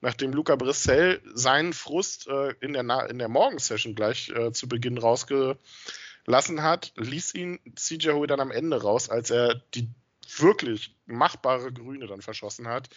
nachdem 0.00 0.32
Luca 0.32 0.56
Brissell 0.56 1.20
seinen 1.32 1.72
Frust 1.74 2.26
äh, 2.26 2.54
in, 2.60 2.72
der 2.72 3.08
in 3.08 3.18
der 3.18 3.28
Morgensession 3.28 3.94
gleich 3.94 4.30
äh, 4.30 4.52
zu 4.52 4.68
Beginn 4.68 4.98
rausgelassen 4.98 6.62
hat, 6.62 6.92
ließ 6.96 7.34
ihn 7.34 7.60
CJ 7.76 8.10
Hull 8.10 8.26
dann 8.26 8.40
am 8.40 8.50
Ende 8.50 8.82
raus, 8.82 9.08
als 9.08 9.30
er 9.30 9.62
die 9.74 9.88
wirklich 10.36 10.96
machbare 11.06 11.72
Grüne 11.72 12.06
dann 12.06 12.22
verschossen 12.22 12.68
hat, 12.68 12.90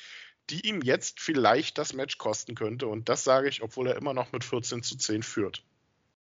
die 0.49 0.67
ihm 0.67 0.81
jetzt 0.81 1.19
vielleicht 1.19 1.77
das 1.77 1.93
Match 1.93 2.17
kosten 2.17 2.55
könnte. 2.55 2.87
Und 2.87 3.09
das 3.09 3.23
sage 3.23 3.49
ich, 3.49 3.61
obwohl 3.61 3.87
er 3.87 3.95
immer 3.95 4.13
noch 4.13 4.31
mit 4.31 4.43
14 4.43 4.83
zu 4.83 4.97
10 4.97 5.23
führt. 5.23 5.63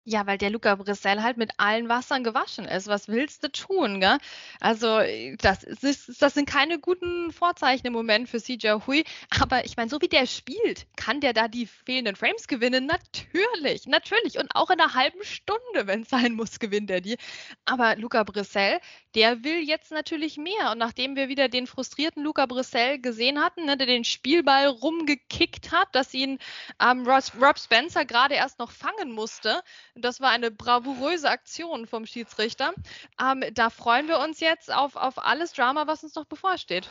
Ja, 0.04 0.26
weil 0.26 0.40
der 0.40 0.50
Luca 0.50 0.74
Brissell 0.74 1.22
halt 1.22 1.38
mit 1.38 1.52
allen 1.58 1.88
Wassern 1.88 2.24
gewaschen 2.24 2.66
ist. 2.66 2.88
Was 2.88 3.08
willst 3.08 3.44
du 3.44 3.52
tun, 3.52 4.00
gell? 4.00 4.18
Also, 4.60 5.00
das, 5.38 5.64
ist, 5.64 6.20
das 6.20 6.34
sind 6.34 6.50
keine 6.50 6.80
guten 6.80 7.32
Vorzeichen 7.32 7.86
im 7.86 7.94
Moment 7.94 8.28
für 8.28 8.42
CJ 8.42 8.88
Hui. 8.88 9.04
Aber 9.40 9.64
ich 9.64 9.78
meine, 9.78 9.92
so 9.92 10.02
wie 10.02 10.08
der 10.08 10.26
spielt, 10.26 10.88
kann 10.96 11.22
der 11.22 11.34
da 11.34 11.48
die 11.48 11.68
fehlenden 11.68 12.16
Frames 12.16 12.48
gewinnen? 12.48 12.88
Natürlich, 12.88 13.86
natürlich. 13.86 14.40
Und 14.40 14.56
auch 14.56 14.72
in 14.72 14.80
einer 14.80 14.96
halben 14.96 15.24
Stunde, 15.24 15.86
wenn 15.86 16.02
es 16.02 16.10
sein 16.10 16.34
muss, 16.34 16.58
gewinnt 16.58 16.90
er 16.90 17.02
die. 17.02 17.18
Aber 17.66 17.96
Luca 17.96 18.24
Brissell, 18.24 18.80
der 19.14 19.44
will 19.44 19.60
jetzt 19.60 19.92
natürlich 19.92 20.38
mehr. 20.38 20.72
Und 20.72 20.80
nachdem 20.80 21.16
wir 21.16 21.28
wieder 21.28 21.48
den 21.48 21.68
frustrierten 21.68 22.24
Luca 22.24 22.48
Brissell 22.48 22.98
gesehen 22.98 23.40
hatten, 23.40 23.66
ne, 23.66 23.78
der 23.78 23.86
den 23.86 24.04
Spielball 24.04 24.66
rumgekickt 24.66 25.72
hat, 25.72 25.94
dass 25.94 26.12
ihn 26.16 26.40
ähm, 26.82 27.06
Rob 27.08 27.60
Spencer 27.60 28.04
gerade 28.04 28.34
erst 28.34 28.58
noch 28.58 28.72
fangen 28.72 29.12
musste, 29.12 29.62
das 29.96 30.22
war 30.22 30.30
eine 30.30 30.52
bravouröse 30.52 31.30
Aktion 31.30 31.88
vom 31.88 32.06
Schiedsrichter. 32.06 32.74
Ähm, 33.20 33.44
da 33.54 33.70
freuen 33.70 34.08
wir 34.08 34.20
uns 34.20 34.40
jetzt 34.40 34.72
auf, 34.72 34.96
auf 34.96 35.24
alles 35.24 35.54
Drama, 35.54 35.88
was 35.88 36.04
uns 36.04 36.16
noch 36.16 36.26
bevorsteht. 36.26 36.90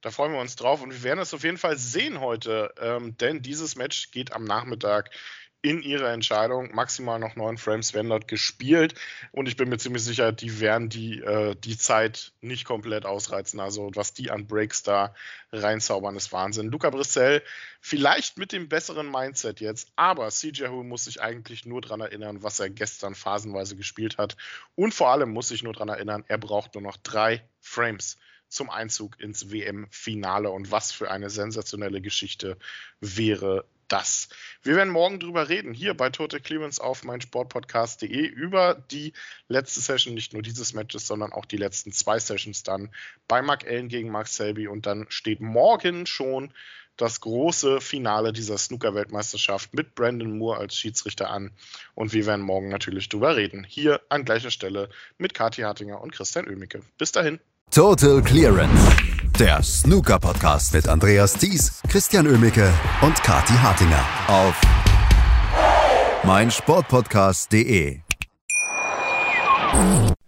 Da 0.00 0.10
freuen 0.10 0.32
wir 0.32 0.40
uns 0.40 0.54
drauf 0.54 0.80
und 0.80 0.92
wir 0.92 1.02
werden 1.02 1.18
es 1.18 1.34
auf 1.34 1.42
jeden 1.42 1.58
Fall 1.58 1.76
sehen 1.76 2.20
heute, 2.20 2.72
ähm, 2.80 3.16
denn 3.16 3.42
dieses 3.42 3.74
Match 3.74 4.12
geht 4.12 4.32
am 4.32 4.44
Nachmittag 4.44 5.10
in 5.60 5.82
ihrer 5.82 6.12
Entscheidung. 6.12 6.74
Maximal 6.74 7.18
noch 7.18 7.34
neun 7.34 7.58
Frames 7.58 7.92
werden 7.92 8.10
dort 8.10 8.28
gespielt 8.28 8.94
und 9.32 9.48
ich 9.48 9.56
bin 9.56 9.68
mir 9.68 9.78
ziemlich 9.78 10.04
sicher, 10.04 10.30
die 10.32 10.60
werden 10.60 10.88
die, 10.88 11.20
äh, 11.20 11.56
die 11.56 11.76
Zeit 11.76 12.32
nicht 12.40 12.64
komplett 12.64 13.04
ausreizen. 13.06 13.58
Also 13.58 13.90
was 13.94 14.14
die 14.14 14.30
an 14.30 14.46
Breaks 14.46 14.82
da 14.82 15.14
reinzaubern, 15.52 16.16
ist 16.16 16.32
Wahnsinn. 16.32 16.70
Luca 16.70 16.90
Brissell 16.90 17.42
vielleicht 17.80 18.38
mit 18.38 18.52
dem 18.52 18.68
besseren 18.68 19.10
Mindset 19.10 19.60
jetzt, 19.60 19.90
aber 19.96 20.28
CJ 20.28 20.68
Hu 20.68 20.84
muss 20.84 21.04
sich 21.04 21.20
eigentlich 21.20 21.66
nur 21.66 21.80
daran 21.80 22.00
erinnern, 22.00 22.42
was 22.42 22.60
er 22.60 22.70
gestern 22.70 23.14
phasenweise 23.14 23.74
gespielt 23.74 24.18
hat 24.18 24.36
und 24.76 24.94
vor 24.94 25.10
allem 25.10 25.30
muss 25.30 25.48
sich 25.48 25.62
nur 25.62 25.72
daran 25.72 25.88
erinnern, 25.88 26.24
er 26.28 26.38
braucht 26.38 26.74
nur 26.74 26.82
noch 26.82 26.96
drei 26.98 27.42
Frames 27.60 28.18
zum 28.48 28.70
Einzug 28.70 29.20
ins 29.20 29.50
WM-Finale 29.50 30.50
und 30.50 30.70
was 30.70 30.92
für 30.92 31.10
eine 31.10 31.30
sensationelle 31.30 32.00
Geschichte 32.00 32.56
wäre 33.00 33.66
das. 33.88 34.28
Wir 34.62 34.76
werden 34.76 34.92
morgen 34.92 35.20
drüber 35.20 35.48
reden, 35.48 35.74
hier 35.74 35.94
bei 35.94 36.10
Total 36.10 36.40
Clemens 36.40 36.80
auf 36.80 37.04
meinsportpodcast.de 37.04 38.26
über 38.26 38.74
die 38.90 39.12
letzte 39.48 39.80
Session, 39.80 40.14
nicht 40.14 40.32
nur 40.32 40.42
dieses 40.42 40.74
Matches, 40.74 41.06
sondern 41.06 41.32
auch 41.32 41.44
die 41.44 41.56
letzten 41.56 41.92
zwei 41.92 42.18
Sessions 42.18 42.62
dann 42.62 42.90
bei 43.26 43.42
Mark 43.42 43.66
Allen 43.66 43.88
gegen 43.88 44.10
Mark 44.10 44.28
Selby 44.28 44.68
und 44.68 44.86
dann 44.86 45.06
steht 45.08 45.40
morgen 45.40 46.06
schon 46.06 46.52
das 46.98 47.20
große 47.20 47.80
Finale 47.80 48.32
dieser 48.32 48.58
Snooker-Weltmeisterschaft 48.58 49.72
mit 49.72 49.94
Brandon 49.94 50.36
Moore 50.36 50.58
als 50.58 50.76
Schiedsrichter 50.76 51.30
an. 51.30 51.52
Und 51.94 52.12
wir 52.12 52.26
werden 52.26 52.44
morgen 52.44 52.68
natürlich 52.68 53.08
drüber 53.08 53.36
reden. 53.36 53.64
Hier 53.64 54.00
an 54.08 54.24
gleicher 54.24 54.50
Stelle 54.50 54.90
mit 55.16 55.32
Kathi 55.32 55.62
Hartinger 55.62 56.00
und 56.00 56.12
Christian 56.12 56.48
Oemicke. 56.48 56.82
Bis 56.98 57.12
dahin. 57.12 57.38
Total 57.70 58.20
Clearance. 58.22 59.07
Der 59.38 59.62
Snooker-Podcast 59.62 60.74
mit 60.74 60.88
Andreas 60.88 61.34
Thies, 61.34 61.80
Christian 61.88 62.26
Oemicke 62.26 62.72
und 63.02 63.14
Kati 63.22 63.52
Hartinger 63.52 64.04
auf 64.26 64.60
meinsportpodcast.de. 66.24 68.00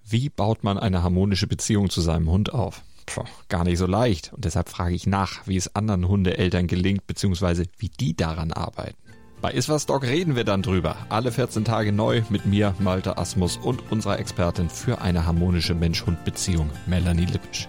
Wie 0.08 0.28
baut 0.28 0.62
man 0.62 0.78
eine 0.78 1.02
harmonische 1.02 1.48
Beziehung 1.48 1.90
zu 1.90 2.00
seinem 2.02 2.30
Hund 2.30 2.54
auf? 2.54 2.82
Puh, 3.06 3.24
gar 3.48 3.64
nicht 3.64 3.78
so 3.78 3.86
leicht. 3.86 4.32
Und 4.32 4.44
deshalb 4.44 4.68
frage 4.68 4.94
ich 4.94 5.08
nach, 5.08 5.44
wie 5.48 5.56
es 5.56 5.74
anderen 5.74 6.06
Hundeeltern 6.06 6.68
gelingt, 6.68 7.08
beziehungsweise 7.08 7.64
wie 7.78 7.88
die 7.88 8.14
daran 8.14 8.52
arbeiten. 8.52 8.96
Bei 9.40 9.50
Iswas 9.50 9.86
Dog 9.86 10.04
reden 10.04 10.36
wir 10.36 10.44
dann 10.44 10.62
drüber. 10.62 10.94
Alle 11.08 11.32
14 11.32 11.64
Tage 11.64 11.90
neu 11.90 12.22
mit 12.30 12.46
mir, 12.46 12.76
Malte 12.78 13.18
Asmus 13.18 13.56
und 13.56 13.90
unserer 13.90 14.20
Expertin 14.20 14.70
für 14.70 15.00
eine 15.00 15.26
harmonische 15.26 15.74
Mensch-Hund-Beziehung, 15.74 16.70
Melanie 16.86 17.26
Lippisch. 17.26 17.68